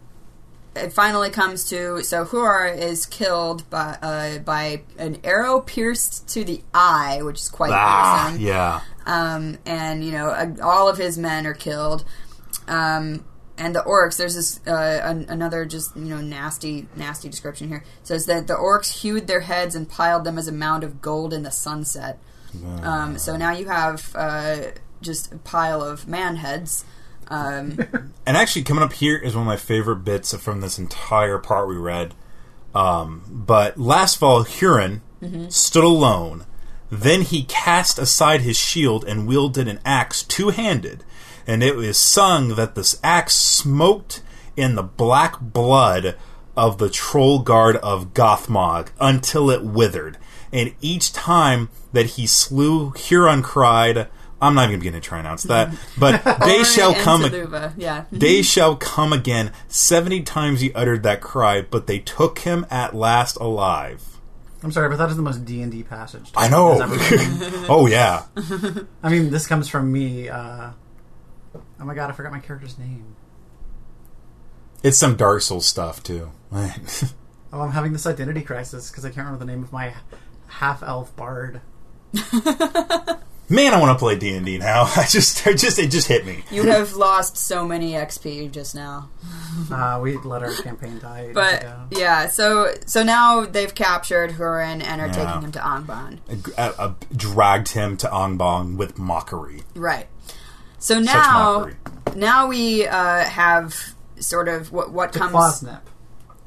[0.76, 6.44] it finally comes to so Huor is killed by uh, by an arrow pierced to
[6.44, 10.98] the eye, which is quite ah awesome yeah um, and you know uh, all of
[10.98, 12.04] his men are killed.
[12.68, 13.26] Um,
[13.58, 17.84] and the orcs, there's this uh, an, another just you know nasty nasty description here.
[18.02, 21.02] It says that the orcs hewed their heads and piled them as a mound of
[21.02, 22.20] gold in the sunset.
[22.84, 24.62] Um, so now you have uh,
[25.02, 26.86] just a pile of man heads.
[27.28, 27.80] Um,
[28.26, 31.70] and actually coming up here is one of my favorite bits from this entire part
[31.70, 32.14] we read
[32.76, 35.00] um, but last fall hurin
[35.50, 36.46] stood alone
[36.92, 41.06] then he cast aside his shield and wielded an axe two-handed
[41.48, 44.22] and it was sung that this axe smoked
[44.56, 46.16] in the black blood
[46.56, 50.18] of the troll guard of Gothmog until it withered.
[50.54, 54.08] And each time that he slew, Hurin cried,
[54.40, 57.24] I'm not even going to try and announce that, but they shall come.
[57.24, 58.06] Taluva, yeah.
[58.12, 59.52] They shall come again.
[59.68, 64.20] Seventy times he uttered that cry, but they took him at last alive.
[64.62, 66.30] I'm sorry, but that is the most D and D passage.
[66.36, 66.74] I know.
[66.74, 67.66] has ever been.
[67.70, 68.26] oh yeah.
[69.02, 70.30] I mean, this comes from me.
[70.30, 70.72] Uh,
[71.56, 73.16] oh my god, I forgot my character's name.
[74.84, 76.32] It's some Dark Souls stuff too.
[76.52, 79.94] Oh, I'm having this identity crisis because I can't remember the name of my
[80.60, 81.62] half elf bard.
[83.50, 84.84] Man, I want to play D and D now.
[84.96, 86.44] I just, I just, it just hit me.
[86.50, 89.10] You have lost so many XP just now.
[89.70, 91.32] Uh, we let our campaign die.
[91.34, 91.84] But ago.
[91.92, 95.12] yeah, so so now they've captured Hurin and are Yeah.
[95.26, 96.20] taking him to Angband.
[96.58, 99.64] Uh, uh, dragged him to Angbong with mockery.
[99.76, 100.08] Right.
[100.80, 101.76] So now, mockery.
[102.16, 105.82] now we uh, have sort of what what To comes Quasnep,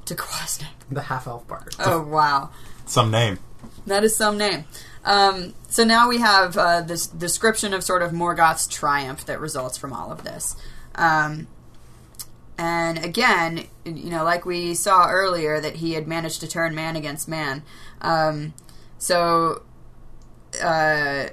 [0.06, 0.64] to Quasnep.
[0.90, 1.74] the half elf bard.
[1.78, 2.50] Oh wow,
[2.86, 3.38] Some name.
[3.86, 4.64] That is some name.
[5.04, 9.78] Um, so now we have uh, this description of sort of Morgoth's triumph that results
[9.78, 10.56] from all of this.
[10.96, 11.46] Um,
[12.58, 16.96] and again, you know, like we saw earlier, that he had managed to turn man
[16.96, 17.62] against man.
[18.00, 18.54] Um,
[18.98, 19.62] so,
[20.62, 21.26] uh,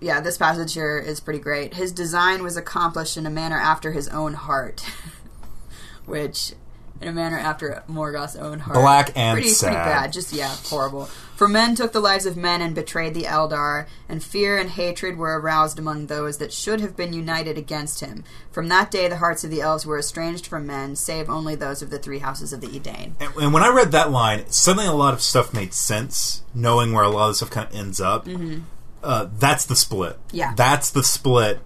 [0.00, 1.74] yeah, this passage here is pretty great.
[1.74, 4.80] His design was accomplished in a manner after his own heart,
[6.06, 6.54] which,
[7.00, 9.72] in a manner after Morgoth's own heart, Black and pretty, sad.
[9.72, 10.12] pretty bad.
[10.12, 11.06] Just yeah, horrible.
[11.34, 15.16] For men took the lives of men and betrayed the Eldar, and fear and hatred
[15.16, 18.24] were aroused among those that should have been united against him.
[18.50, 21.80] From that day, the hearts of the elves were estranged from men, save only those
[21.80, 23.16] of the three houses of the Edain.
[23.18, 26.92] And, and when I read that line, suddenly a lot of stuff made sense, knowing
[26.92, 28.28] where a lot of stuff kind of ends up.
[29.02, 30.16] Uh, that's the split.
[30.26, 30.36] Mm-hmm.
[30.36, 30.52] Yeah.
[30.54, 31.60] That's the split.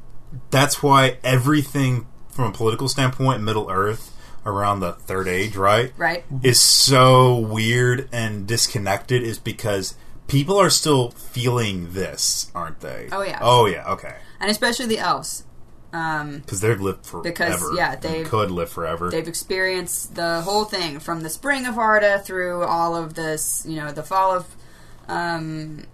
[0.51, 4.14] That's why everything from a political standpoint, Middle Earth,
[4.47, 5.93] around the Third Age, right?
[5.97, 6.25] Right?
[6.43, 9.95] Is so weird and disconnected is because
[10.27, 13.09] people are still feeling this, aren't they?
[13.13, 13.39] Oh, yeah.
[13.43, 14.17] Oh, yeah, okay.
[14.41, 15.45] And especially the elves.
[15.93, 17.23] Um, Because they've lived forever.
[17.23, 19.11] Because, yeah, they've- could live forever.
[19.11, 23.77] They've experienced the whole thing from the spring of Arda through all of this, you
[23.77, 24.57] know, the fall of,
[25.09, 25.85] um,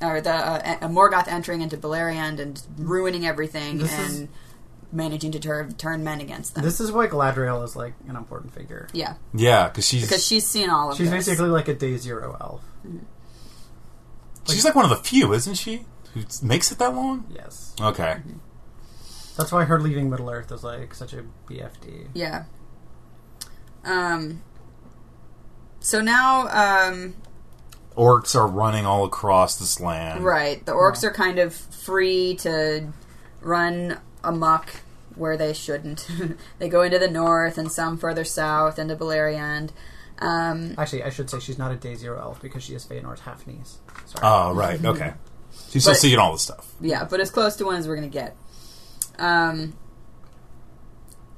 [0.00, 4.28] or the uh, uh, Morgoth entering into Beleriand and ruining everything This and is-
[4.92, 6.64] managing to tur- turn men against them.
[6.64, 8.88] This is why Galadriel is like an important figure.
[8.92, 10.98] yeah, yeah, because she's because she's seen all of it.
[10.98, 11.26] She's this.
[11.26, 12.62] basically like a day zero elf.
[14.48, 15.84] she's like one of the few, isn't she?
[16.14, 17.24] Who makes it that long?
[17.34, 18.16] Yes, Okay.
[19.36, 22.08] that's why her leaving Middle Earth is like such a BFD.
[22.14, 22.44] Yeah.
[23.84, 24.42] Um.
[25.82, 27.14] So now, um,
[27.96, 30.22] Orcs are running all across this land.
[30.24, 32.88] right, the orcs are kind of free to
[33.40, 34.70] run amok
[35.14, 36.08] where they shouldn't.
[36.58, 39.70] they go into the north and some further south into Beleriand.
[40.18, 43.20] Um, Actually, I should say she's not a day zero elf because she is Feanor's
[43.20, 43.78] half niece.
[44.06, 44.20] Sorry.
[44.22, 44.82] Oh, right.
[44.84, 45.14] Okay.
[45.70, 46.74] She's still But- seeing all this stuff.
[46.80, 48.36] yeah, but as close to one as we're gonna get.
[49.18, 49.74] Um,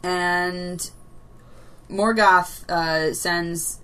[0.02, 0.90] and
[1.90, 3.78] Morgoth uh, sends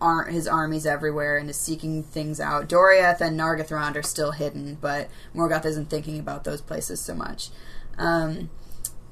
[0.00, 2.68] ar- his armies everywhere and is seeking things out.
[2.68, 7.50] Doriath and Nargothrond are still hidden, but Morgoth isn't thinking about those places so much.
[7.98, 8.50] Um,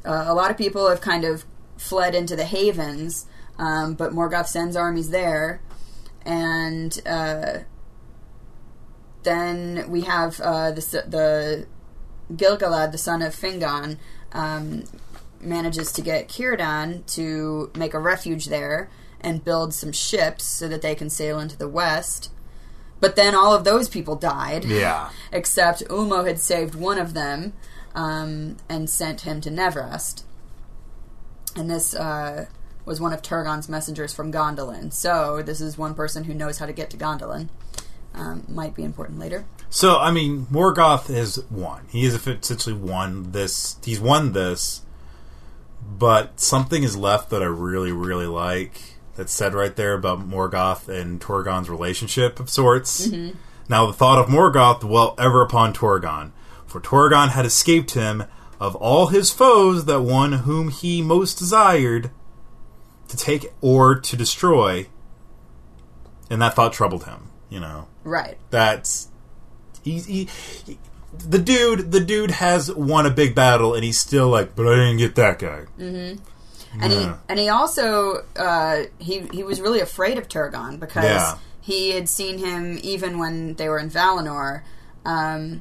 [0.04, 1.44] uh, a lot of people have kind of
[1.76, 3.26] fled into the havens,
[3.58, 5.60] um, but Morgoth sends armies there,
[6.24, 7.58] and uh,
[9.22, 11.66] then we have uh, the the
[12.34, 13.98] Gilgalad, the son of Fingon,
[14.32, 14.84] um,
[15.40, 18.88] manages to get Círdan to make a refuge there
[19.20, 22.30] and build some ships so that they can sail into the west.
[23.00, 25.10] But then all of those people died, Yeah.
[25.32, 27.52] except Ulmo had saved one of them
[27.94, 30.24] um, and sent him to Nevrast.
[31.56, 32.46] And this uh,
[32.84, 34.92] was one of Turgon's messengers from Gondolin.
[34.92, 37.48] So this is one person who knows how to get to Gondolin.
[38.14, 39.46] Um, might be important later.
[39.70, 41.86] So, I mean, Morgoth has won.
[41.90, 43.76] He has essentially won this.
[43.82, 44.82] He's won this.
[45.98, 48.98] But something is left that I really, really like.
[49.16, 53.08] That's said right there about Morgoth and Turgon's relationship of sorts.
[53.68, 56.32] Now, the thought of Morgoth dwelt ever upon Turgon,
[56.72, 58.24] for Turgon had escaped him
[58.58, 62.10] of all his foes that one whom he most desired
[63.08, 64.86] to take or to destroy.
[66.30, 68.38] And that thought troubled him, you know Right.
[68.50, 69.08] that's
[69.84, 70.28] he's he,
[70.66, 70.78] he-
[71.28, 74.74] the dude the dude has won a big battle and he's still like but i
[74.76, 76.18] didn't get that guy and
[76.80, 76.88] Yeah.
[76.88, 81.34] he and he also uh, he he was really afraid of Turgon because Yeah.
[81.60, 84.62] he had seen him even when they were in Valinor,
[85.04, 85.60] um,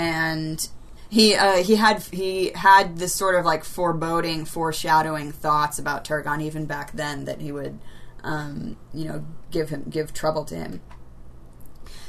[0.00, 0.66] and
[1.10, 6.40] he uh, he had he had this sort of like foreboding, foreshadowing thoughts about Turgon
[6.40, 7.78] even back then that he would
[8.24, 10.80] um, you know give him give trouble to him.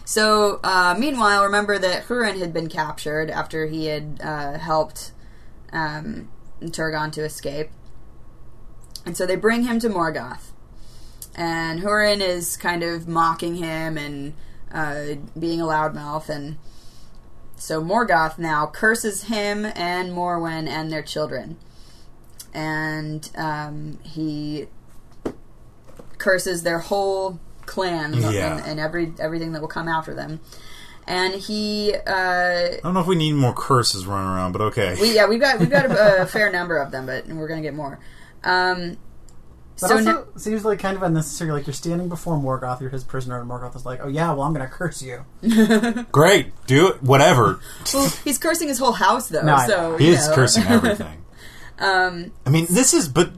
[0.06, 5.12] So, uh, meanwhile, remember that Hurin had been captured after he had uh, helped
[5.74, 6.30] um,
[6.62, 7.70] Turgon to escape.
[9.06, 10.52] And so they bring him to Morgoth.
[11.36, 14.34] And Hurin is kind of mocking him and
[14.72, 16.28] uh, being a loudmouth.
[16.28, 16.58] And
[17.62, 21.58] so Morgoth now curses him and Morwen and their children.
[22.56, 24.66] And um, he
[26.18, 28.58] curses their whole clan Yeah.
[28.58, 30.40] and, and every everything that will come after them.
[31.06, 34.96] And he uh, i don't know if we need more curses running around but okay
[35.00, 37.62] we, yeah, we've got we've got a, a fair number of them, but we're going
[37.62, 38.00] to get more.
[38.44, 38.98] Um,
[39.82, 41.52] But So also no- seems like kind of unnecessary.
[41.52, 44.44] Like you're standing before Morgoth, you're his prisoner, and Morgoth is like, "Oh yeah, well
[44.44, 45.26] I'm going to curse you."
[46.12, 47.02] Great, do it.
[47.04, 47.60] Whatever.
[47.94, 49.42] well, he's cursing his whole house though.
[49.42, 49.98] No, so know.
[49.98, 50.36] He is know.
[50.36, 51.26] cursing everything.
[51.80, 53.32] um, I mean, this is, but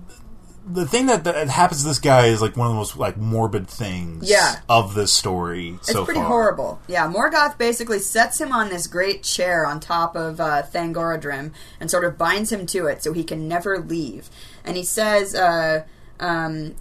[0.66, 3.18] the thing that, that happens to this guy is like one of the most like
[3.18, 4.60] morbid things Yeah.
[4.70, 6.28] of this story It's so pretty far.
[6.30, 6.80] horrible.
[6.88, 11.92] Yeah, Morgoth basically sets him on this great chair on top of uh, Thangorodrim and
[11.92, 14.30] sort of binds him to it so he can never leave.
[14.64, 15.84] And he says, uh,
[16.24, 16.76] um,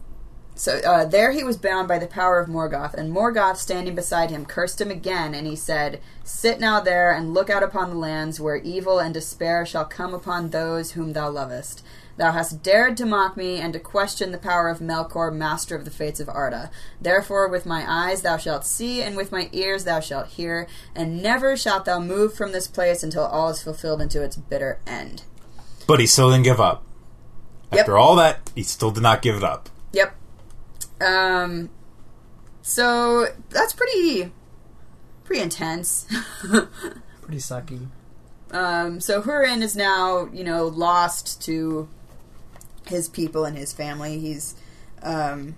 [0.55, 4.31] so uh, there he was bound by the power of Morgoth, and Morgoth, standing beside
[4.31, 7.97] him, cursed him again, and he said, Sit now there and look out upon the
[7.97, 11.83] lands where evil and despair shall come upon those whom thou lovest.
[12.19, 15.85] Thou hast dared to mock me and to question the power of Melkor, master of
[15.85, 16.71] the fates of Arda.
[17.01, 21.21] Therefore, with my eyes thou shalt see, and with my ears thou shalt hear, and
[21.21, 25.23] never shalt thou move from this place until all is fulfilled unto its bitter end.
[25.89, 26.85] But he still didn't give up.
[27.73, 27.81] Yep.
[27.81, 29.69] After all that, he still did not give it up.
[29.93, 30.15] Yep.
[31.01, 31.71] Um.
[32.63, 34.31] So that's pretty,
[35.25, 36.07] pretty intense.
[37.23, 37.89] Pretty sucky.
[38.53, 41.89] Um, so Hurin is now, you know, lost to
[42.87, 44.19] his people and his family.
[44.19, 44.55] He's
[45.03, 45.57] um,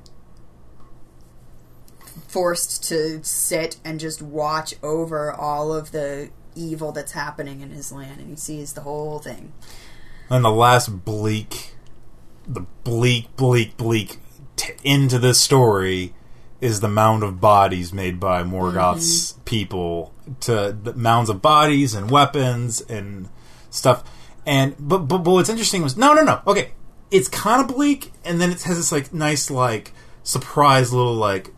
[2.29, 7.91] forced to sit and just watch over all of the evil that's happening in his
[7.91, 9.53] land, and he sees the whole thing.
[10.31, 11.74] And the last bleak,
[12.47, 14.18] the bleak, bleak, bleak
[14.57, 16.14] t- into this story
[16.61, 19.42] is the mound of bodies made by Morgoth's mm-hmm.
[19.42, 23.28] people to the mounds of bodies and weapons and
[23.70, 24.03] stuff.
[24.47, 26.72] And but but, but what's interesting was no no no okay
[27.11, 29.92] it's kind of bleak and then it has this like nice like
[30.22, 31.51] surprise little like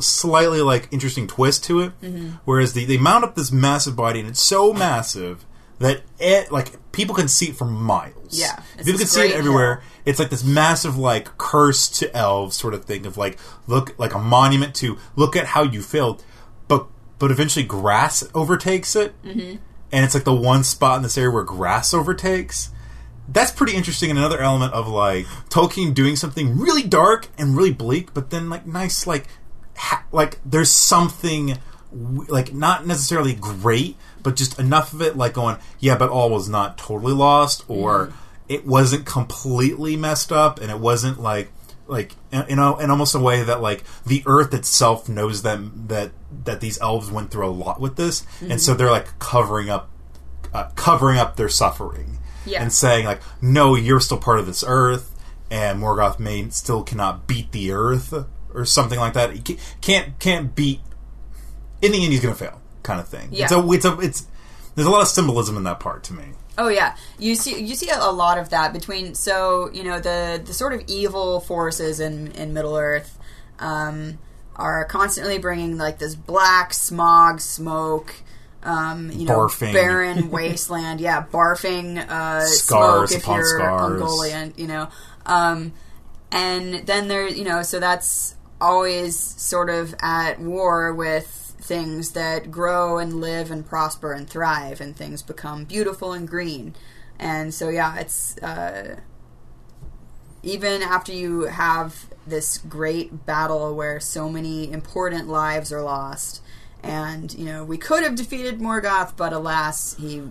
[0.00, 2.00] slightly like interesting twist to it.
[2.00, 2.28] Mm-hmm.
[2.44, 5.44] Whereas the, they mount up this massive body and it's so massive
[5.80, 8.38] that it like people can see it for miles.
[8.38, 9.76] Yeah, people can see it everywhere.
[9.76, 9.84] hill.
[10.04, 14.14] It's like this massive like curse to elves sort of thing of like look like
[14.14, 16.22] a monument to look at how you failed,
[16.68, 16.86] but
[17.18, 19.56] but eventually grass overtakes it, mm-hmm.
[19.90, 22.70] and it's like the one spot in this area where grass overtakes.
[23.26, 24.10] That's pretty interesting.
[24.10, 28.50] And another element of like Tolkien doing something really dark and really bleak, but then
[28.50, 29.28] like nice like
[29.76, 31.58] ha- like there's something
[31.92, 36.48] like not necessarily great, but just enough of it like going yeah, but all was
[36.48, 38.12] not totally lost or
[38.48, 41.50] it wasn't completely messed up and it wasn't like
[41.86, 42.14] like
[42.48, 46.10] you know in almost a way that like the earth itself knows them that
[46.44, 49.90] that these elves went through a lot with this and so they're like covering up
[50.54, 52.62] uh, covering up their suffering Yeah.
[52.62, 55.16] and saying like no you're still part of this earth
[55.50, 58.14] and Morgoth may still cannot beat the earth
[58.54, 59.32] or something like that.
[59.32, 60.80] He can't can't beat
[61.82, 63.44] in the end he's gonna fail kind of thing Yeah.
[63.44, 64.26] it's a it's a it's
[64.74, 66.24] there's a lot of symbolism in that part to me
[66.58, 70.42] Oh yeah, you see you see a lot of that between so you know the
[70.44, 73.16] the sort of evil forces in in Middle Earth
[73.60, 74.18] um,
[74.56, 78.14] are constantly bringing like this black smog smoke.
[78.62, 79.72] Um, you know, Barfing.
[79.72, 81.00] barren wasteland.
[81.00, 84.00] Yeah, barfing uh, Scars smoke if upon you're scars.
[84.00, 84.52] Mongolian.
[84.58, 84.88] You know,
[85.24, 85.72] um,
[86.30, 92.50] and then there, you know, so that's always sort of at war with things that
[92.50, 96.74] grow and live and prosper and thrive, and things become beautiful and green.
[97.18, 99.00] And so, yeah, it's uh,
[100.42, 106.42] even after you have this great battle where so many important lives are lost,
[106.82, 110.22] and you know, we could have defeated Morgoth, but alas, he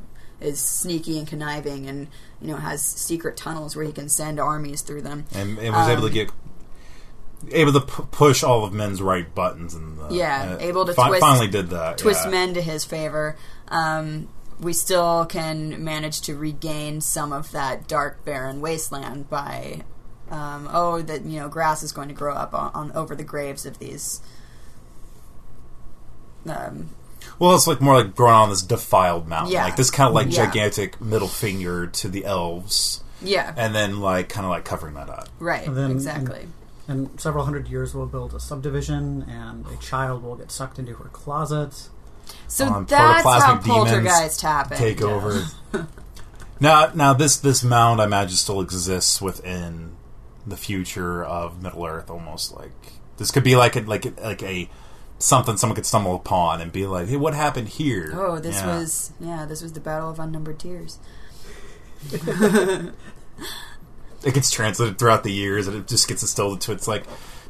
[0.41, 2.07] is sneaky and conniving and
[2.41, 5.89] you know has secret tunnels where he can send armies through them and, and was
[5.89, 6.32] able to Um, get
[7.51, 11.07] able to p- push all of men's right buttons and Yeah, uh, able to fi-
[11.07, 12.31] twist- finally did that twist yeah.
[12.31, 13.35] men to his favor.
[13.69, 14.27] Um,
[14.59, 19.83] we still can manage to regain some of that dark, barren wasteland by,
[20.29, 23.23] um, oh, that you know, grass is going to grow up on, on over the
[23.23, 24.19] graves of these.
[26.47, 26.89] Um,
[27.37, 29.63] Well, it's like more like growing on this defiled mountain, Yeah.
[29.65, 30.45] like this kind of like Yeah.
[30.45, 35.09] gigantic middle finger to the elves, yeah, and then like kind of like covering that
[35.09, 35.27] up.
[35.39, 36.47] right, And then- exactly.
[36.89, 40.95] In several hundred years, we'll build a subdivision, and a child will get sucked into
[40.95, 41.87] her closet.
[42.47, 44.79] So Um, that's how protoplasmic demons poltergeist happened.
[44.79, 45.45] Take over.
[46.59, 49.97] now, now this this mound, I imagine, still exists within
[50.47, 52.09] the future of Middle Earth.
[52.09, 54.67] Almost like this could be like a, like a, like a
[55.19, 58.79] something someone could stumble upon and be like, "Hey, what happened here?" Oh, this Yeah.
[58.79, 60.97] was yeah, this was the battle of unnumbered tears.
[64.24, 67.03] it gets translated throughout the years and it just gets distilled into it's like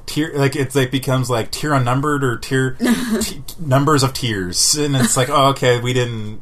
[0.06, 2.72] tier like it's like becomes like tier unnumbered or tier
[3.22, 6.40] t- numbers of tears and it's like oh okay we didn't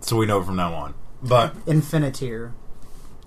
[0.00, 2.52] so we know from now on but Infinitier.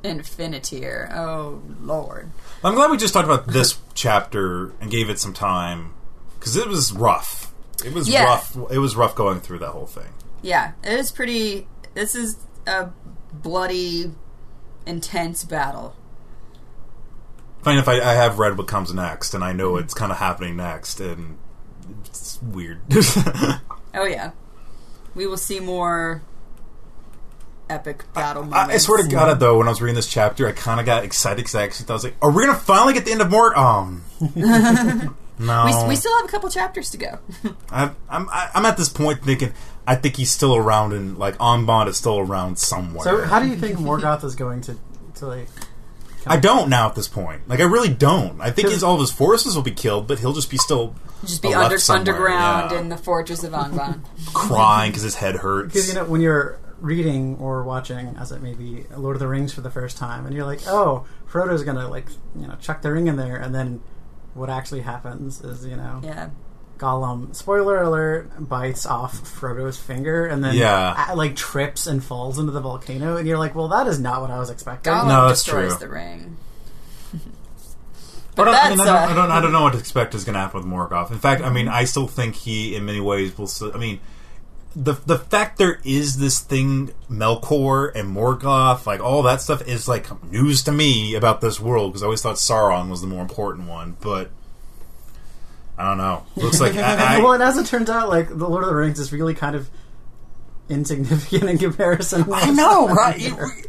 [0.04, 1.12] Infiniteer.
[1.14, 2.32] Oh lord.
[2.64, 5.94] I'm glad we just talked about this chapter and gave it some time
[6.40, 7.54] because it was rough.
[7.86, 8.24] It was Yeah.
[8.24, 8.58] rough.
[8.72, 10.14] It was rough going through that whole thing.
[10.42, 11.68] Yeah, it is pretty.
[11.94, 12.90] This is a
[13.34, 14.12] bloody,
[14.86, 15.96] intense battle.
[17.62, 20.18] Fine if I, I have read what comes next, and I know it's kind of
[20.18, 21.38] happening next, and
[22.06, 22.82] it's weird.
[23.94, 24.32] Oh yeah,
[25.16, 26.22] we will see more
[27.70, 28.74] epic battle I, moments.
[28.74, 31.04] I swear to God, though, when I was reading this chapter, I kind of got
[31.04, 33.22] excited because I actually thought I was like, "Are we gonna finally get the end
[33.22, 34.04] of Mort?" Um,
[35.46, 37.20] no, we, we still have a couple chapters to go.
[37.72, 39.54] I, I'm I, I'm at this point thinking
[39.86, 43.04] I think he's still around, and like Angband is still around somewhere.
[43.04, 44.78] So, how do you think Morgoth is going to
[45.16, 45.48] to like?
[46.26, 47.48] I don't now at this point.
[47.50, 48.40] Like I really don't.
[48.42, 50.96] I think his all of his forces will be killed, but he'll just be still
[51.22, 52.80] Just be under, underground yeah.
[52.80, 54.06] in the fortress of Angband.
[54.34, 55.74] crying because his head hurts.
[55.74, 59.28] Because you know when you're reading or watching, as it may be, Lord of the
[59.28, 62.84] Rings for the first time, and you're like, oh, Frodo's gonna like you know chuck
[62.84, 63.82] the ring in there, and then
[64.34, 66.30] what actually happens is you know yeah,
[66.78, 71.08] Gollum, spoiler alert, bites off Frodo's finger and then Yeah.
[71.10, 74.22] uh, like trips and falls into the volcano, and you're like, well, that is not
[74.22, 74.92] what I was expecting.
[74.92, 75.88] Gollum No, that's destroys true.
[75.88, 76.38] the ring.
[78.34, 79.32] But But I, I, mean, I, that's, don't, I uh, don't.
[79.32, 81.12] I don't know what to expect is going to happen with Morgoth.
[81.12, 83.46] In fact, I mean, I still think he, in many ways, will.
[83.48, 84.00] Still, I mean,
[84.76, 89.88] the the fact there is this thing, Melkor and Morgoth, like all that stuff, is
[89.88, 93.22] like news to me about this world because I always thought Sauron was the more
[93.22, 93.98] important one.
[94.00, 94.32] But
[95.78, 96.26] I don't know.
[96.36, 98.76] Looks like I, I, well, and as it turns out, like the Lord of the
[98.76, 99.70] Rings is really kind of
[100.70, 102.32] insignificant in comparison.
[102.32, 103.20] I know, right?
[103.22, 103.68] It,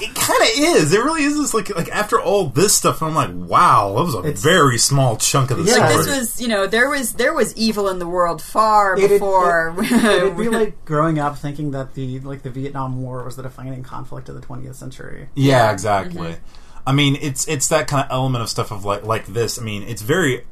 [0.00, 0.92] it kind of is.
[0.92, 1.36] It really is.
[1.36, 4.78] This like like after all this stuff, I'm like, wow, that was a It's- very
[4.78, 5.74] small chunk of the Yeah.
[5.74, 5.88] story.
[5.88, 9.08] Like this was, you know, there was there was evil in the world far It'd-
[9.08, 9.74] before.
[9.78, 13.42] it, it'd be like growing up thinking that the like the Vietnam War was the
[13.42, 15.28] defining conflict of the 20th century.
[15.34, 15.72] Yeah, Yeah.
[15.72, 16.32] exactly.
[16.32, 16.86] Mm-hmm.
[16.86, 19.58] I mean, it's it's that kind of element of stuff of like like this.
[19.58, 20.44] I mean, it's very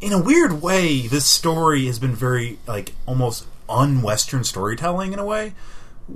[0.00, 1.06] in a weird way.
[1.06, 5.54] This story has been very like almost un-Western storytelling in a way,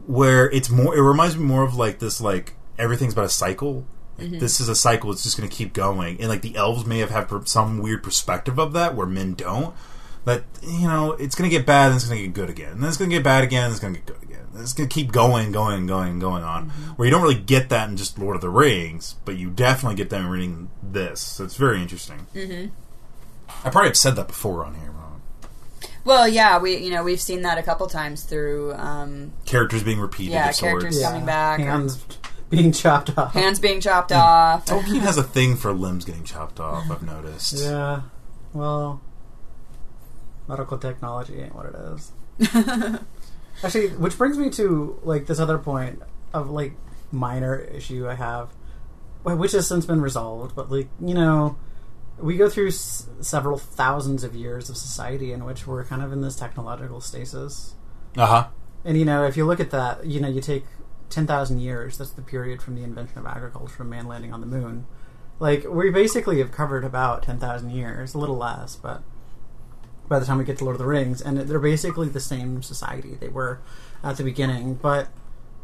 [0.07, 0.97] where it's more.
[0.97, 3.85] It reminds me more of like this like everything's about a cycle.
[4.19, 5.11] Like, This is a cycle.
[5.13, 7.79] It's just going to keep going, and like the elves may have had per- some
[7.79, 9.75] weird perspective of that, where men don't.
[10.25, 12.73] That you know, it's going to get bad, and it's going to get good again,
[12.73, 14.47] and then it's going to get bad again, and it's going to get good again.
[14.53, 16.69] And It's going to keep going, going, going, going on.
[16.97, 19.97] Where you don't really get that in just Lord of the Rings, but you definitely
[19.97, 21.21] get that in reading this.
[21.21, 22.27] So it's very interesting.
[22.35, 22.69] Mm-hmm.
[23.67, 24.91] I probably have said that before on here.
[26.05, 30.01] Well, yeah, we you know we've seen that a couple times through um, Characters being
[30.01, 30.33] repeated.
[30.33, 30.83] Yeah, of sorts.
[30.83, 32.05] characters- Coming back, or- hands
[32.51, 33.33] being chopped off.
[33.33, 34.67] hands being chopped off.
[34.67, 36.91] Tolkien has a thing for limbs getting chopped off.
[36.91, 37.55] I've noticed.
[37.59, 38.03] Yeah,
[38.53, 39.01] well,
[40.49, 42.13] medical technology ain't what it is.
[43.65, 46.73] Actually, which brings me to like this other point of like
[47.13, 48.51] minor issue I have,
[49.23, 50.55] which has since been resolved.
[50.57, 51.57] But like you know,
[52.19, 56.13] we go through s- several thousands of years of society in which we're kind of
[56.13, 57.75] in this technological stasis.
[58.17, 58.49] Uh huh.
[58.85, 60.65] And you know, if you look at that, you know, you take
[61.11, 61.99] ten thousand years.
[61.99, 64.87] That's the period from the invention of agriculture man landing on the moon.
[65.39, 69.03] Like we basically have covered about ten thousand years, a little less, but
[70.09, 72.63] by the time we get to Lord of the Rings, and they're basically the same
[72.63, 73.61] society they were
[74.03, 74.75] at the beginning.
[74.75, 75.09] But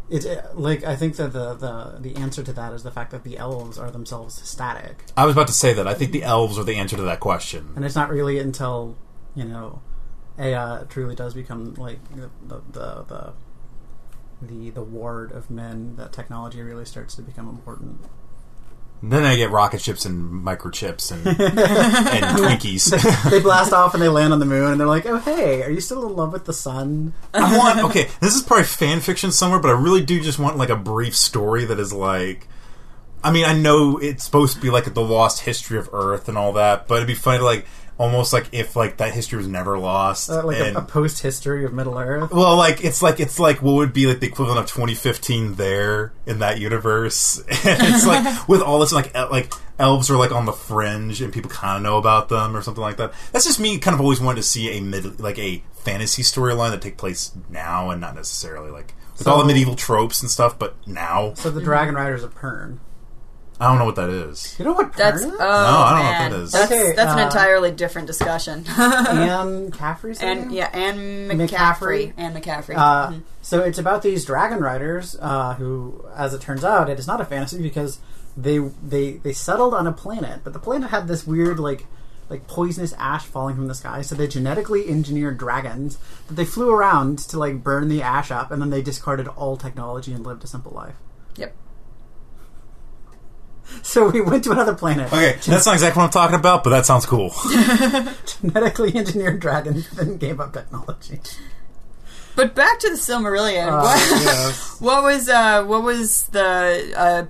[0.09, 3.24] it's like I think that the the the answer to that is the fact that
[3.24, 5.86] the elves are themselves static, I was about to say that.
[5.86, 7.72] I think the elves are the answer to that question.
[7.74, 8.97] and it's not really until
[9.34, 9.80] you know
[10.38, 13.32] AI truly does become like the the the the,
[14.43, 18.01] the, the ward of men that technology really starts to become important.
[19.03, 23.30] Then I get rocket ships and microchips and, and Twinkies.
[23.30, 25.70] they blast off and they land on the moon, and they're like, "Oh hey, are
[25.70, 28.09] you still in love with the sun?" I want okay.
[28.20, 31.16] This is probably fan fiction somewhere, but I really do just want like a brief
[31.16, 32.49] story that is like.
[33.22, 36.39] I mean, I know it's supposed to be like the lost history of Earth and
[36.39, 37.66] all that, but it'd be funny, to, like
[37.99, 40.28] almost like if like that history was never lost.
[40.30, 42.30] Uh, like and, a, a post history of Middle Earth.
[42.30, 46.12] well, like it's like it's like what would be like the equivalent of 2015 there
[46.26, 50.32] in that universe, and it's like with all this like el- like elves are like
[50.32, 53.12] on the fringe and people kind of know about them or something like that.
[53.32, 56.70] That's just me kind of always wanted to see a mid like a fantasy storyline
[56.70, 60.30] that take place now and not necessarily like with So- all the medieval tropes and
[60.30, 62.78] stuff, but now So the Dragon Riders of Pern.
[63.59, 64.54] I don't know what that is.
[64.59, 65.26] You know what That's is?
[65.26, 66.52] oh I don't know what man, that is.
[66.52, 68.64] that's Okay, that's an uh, entirely different discussion.
[68.78, 71.48] Anne Caffrey's and yeah, and McCaffrey.
[71.48, 72.76] McCaffrey, and McCaffrey.
[72.76, 73.22] Uh, Mhm.
[73.40, 77.20] So it's about these dragon riders uh, who, as it turns out, it is not
[77.20, 77.98] a fantasy because
[78.36, 81.86] they they they settled on a planet, but the planet had this weird like
[82.28, 84.02] like poisonous ash falling from the sky.
[84.02, 85.96] So they genetically engineered dragons
[86.26, 89.57] that they flew around to like burn the ash up, and then they discarded all
[89.57, 90.96] technology and lived a simple life.
[91.36, 91.54] Yep.
[93.82, 95.12] So we went to another planet.
[95.12, 97.32] Okay, that's not exactly what I'm talking about, but that sounds cool.
[98.26, 101.20] Genetically engineered dragons then gave up technology.
[102.34, 103.68] But back to the Silmarillion.
[103.68, 104.80] Uh, what, yes.
[104.80, 107.26] what was uh, what was the uh,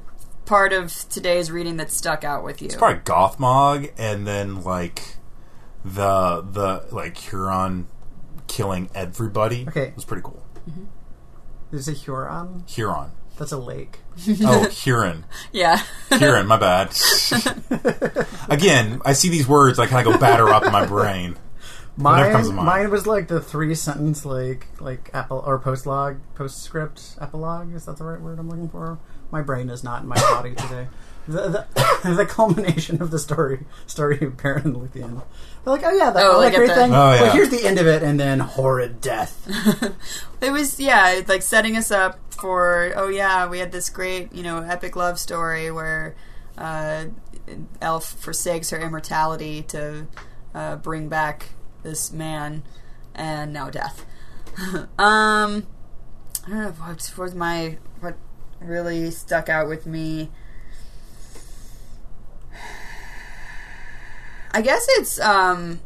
[0.47, 2.67] part of today's reading that stuck out with you?
[2.67, 5.17] It's probably Gothmog, and then like
[5.85, 7.87] the the like Huron
[8.49, 9.67] killing everybody.
[9.69, 9.89] Okay.
[9.89, 10.43] it was pretty cool.
[11.71, 12.65] Is it Huron?
[12.69, 13.11] Huron.
[13.39, 13.99] That's a lake.
[14.43, 15.25] Oh, Huron.
[15.53, 15.83] Yeah.
[16.11, 16.47] Huron.
[16.47, 16.97] My bad.
[18.49, 21.37] Again, I see these words, I kind of go batter up in my brain.
[21.99, 22.67] Mine, comes mind.
[22.67, 27.75] mine was like the three sentence like like apple or post log postscript epilogue.
[27.75, 28.99] Is that the right word I'm looking for?
[29.31, 30.89] My brain is not in my body today.
[31.27, 31.67] The,
[32.05, 35.23] the, the culmination of the story story of Beren and Luthien.
[35.65, 36.95] They're like, oh yeah, that, Oh, all like great the- thing.
[36.95, 37.21] Oh, yeah.
[37.21, 39.49] But here's the end of it, and then horrid death.
[40.41, 44.43] It was yeah, like setting us up for oh yeah, we had this great you
[44.43, 46.15] know epic love story where
[46.59, 47.07] uh,
[47.81, 50.07] Elf forsakes her immortality to
[50.55, 51.49] uh, bring back
[51.87, 52.65] this man,
[53.15, 54.05] and now death.
[54.99, 55.67] um,
[56.45, 58.17] I don't know what was my what
[58.61, 60.31] really stuck out with me.
[64.53, 65.81] I guess it's um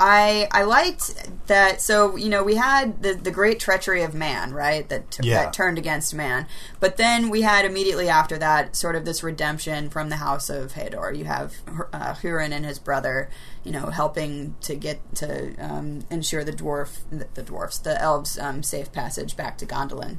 [0.00, 1.80] I I liked that.
[1.80, 4.88] So you know, we had the the great treachery of man, right?
[4.88, 5.42] That t- Yeah.
[5.44, 6.46] that turned against man.
[6.78, 10.72] But then we had immediately after that sort of this redemption from the house of
[10.74, 11.16] Hador.
[11.16, 11.54] You have
[11.92, 13.28] uh, Hurin and his brother,
[13.64, 18.38] you know, helping to get to um, ensure the dwarf, the, the dwarfs, the elves'
[18.38, 20.18] um, safe passage back to Gondolin.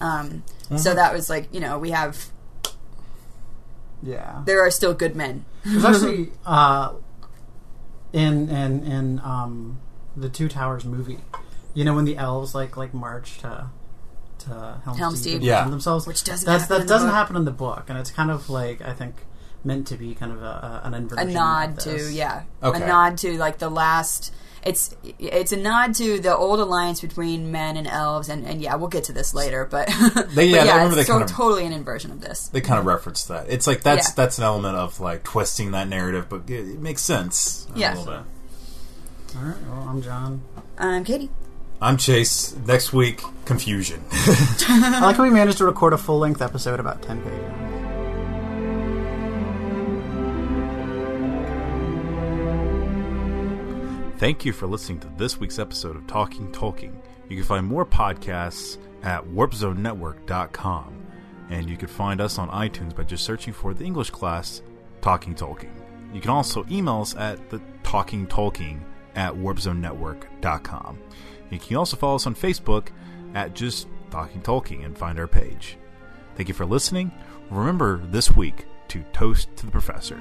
[0.00, 0.44] Um,
[0.76, 2.30] So that was like you know we have
[4.02, 4.42] Yeah.
[4.44, 5.44] there are still good men.
[5.64, 6.92] There's actually uh,
[8.12, 9.78] in in in um,
[10.16, 11.18] the Two Towers movie.
[11.74, 13.68] You know when the elves like like march to
[14.38, 15.42] to Helm's, Helm's Deep Deep.
[15.42, 15.56] Yeah.
[15.56, 17.14] defend themselves, Which doesn't That's, happen that in doesn't book.
[17.14, 19.14] happen in the book, and it's kind of like I think
[19.64, 22.82] meant to be kind of a, a an a nod of to yeah Okay.
[22.82, 24.32] a nod to like the last
[24.66, 28.74] it's it's a nod to the old alliance between men and elves and, and yeah
[28.74, 29.86] we'll get to this later but,
[30.34, 32.20] They- yeah, but I yeah remember it's they so, kind of- totally an inversion of
[32.20, 33.46] this They kind of reference that.
[33.48, 34.14] It's like that's Yeah.
[34.16, 37.66] that's an element of like twisting that narrative, but it, it makes sense.
[37.74, 37.94] a Yeah.
[37.96, 39.56] All right.
[39.68, 40.42] Well, I'm John.
[40.78, 41.30] I'm Katie
[41.80, 42.56] I'm Chase.
[42.66, 44.02] Next week, confusion.
[44.12, 47.65] I like how we managed to record a full length episode about ten pages.
[54.18, 56.94] Thank you for listening to this week's episode of Talking Tolkien.
[57.28, 61.06] You can find more podcasts at warpzonenetwork.com.
[61.50, 64.62] And you can find us on iTunes by just searching for the English class
[65.02, 65.70] Talking Tolkien.
[66.14, 68.80] You can also email us at the Talking Tolkien
[69.16, 70.98] at warpzonenetwork.com.
[71.50, 72.88] You can also follow us on Facebook
[73.34, 75.76] at just Talking Tolkien and find our page.
[76.36, 77.12] Thank you for listening.
[77.50, 80.16] Remember this week to toast to the professor.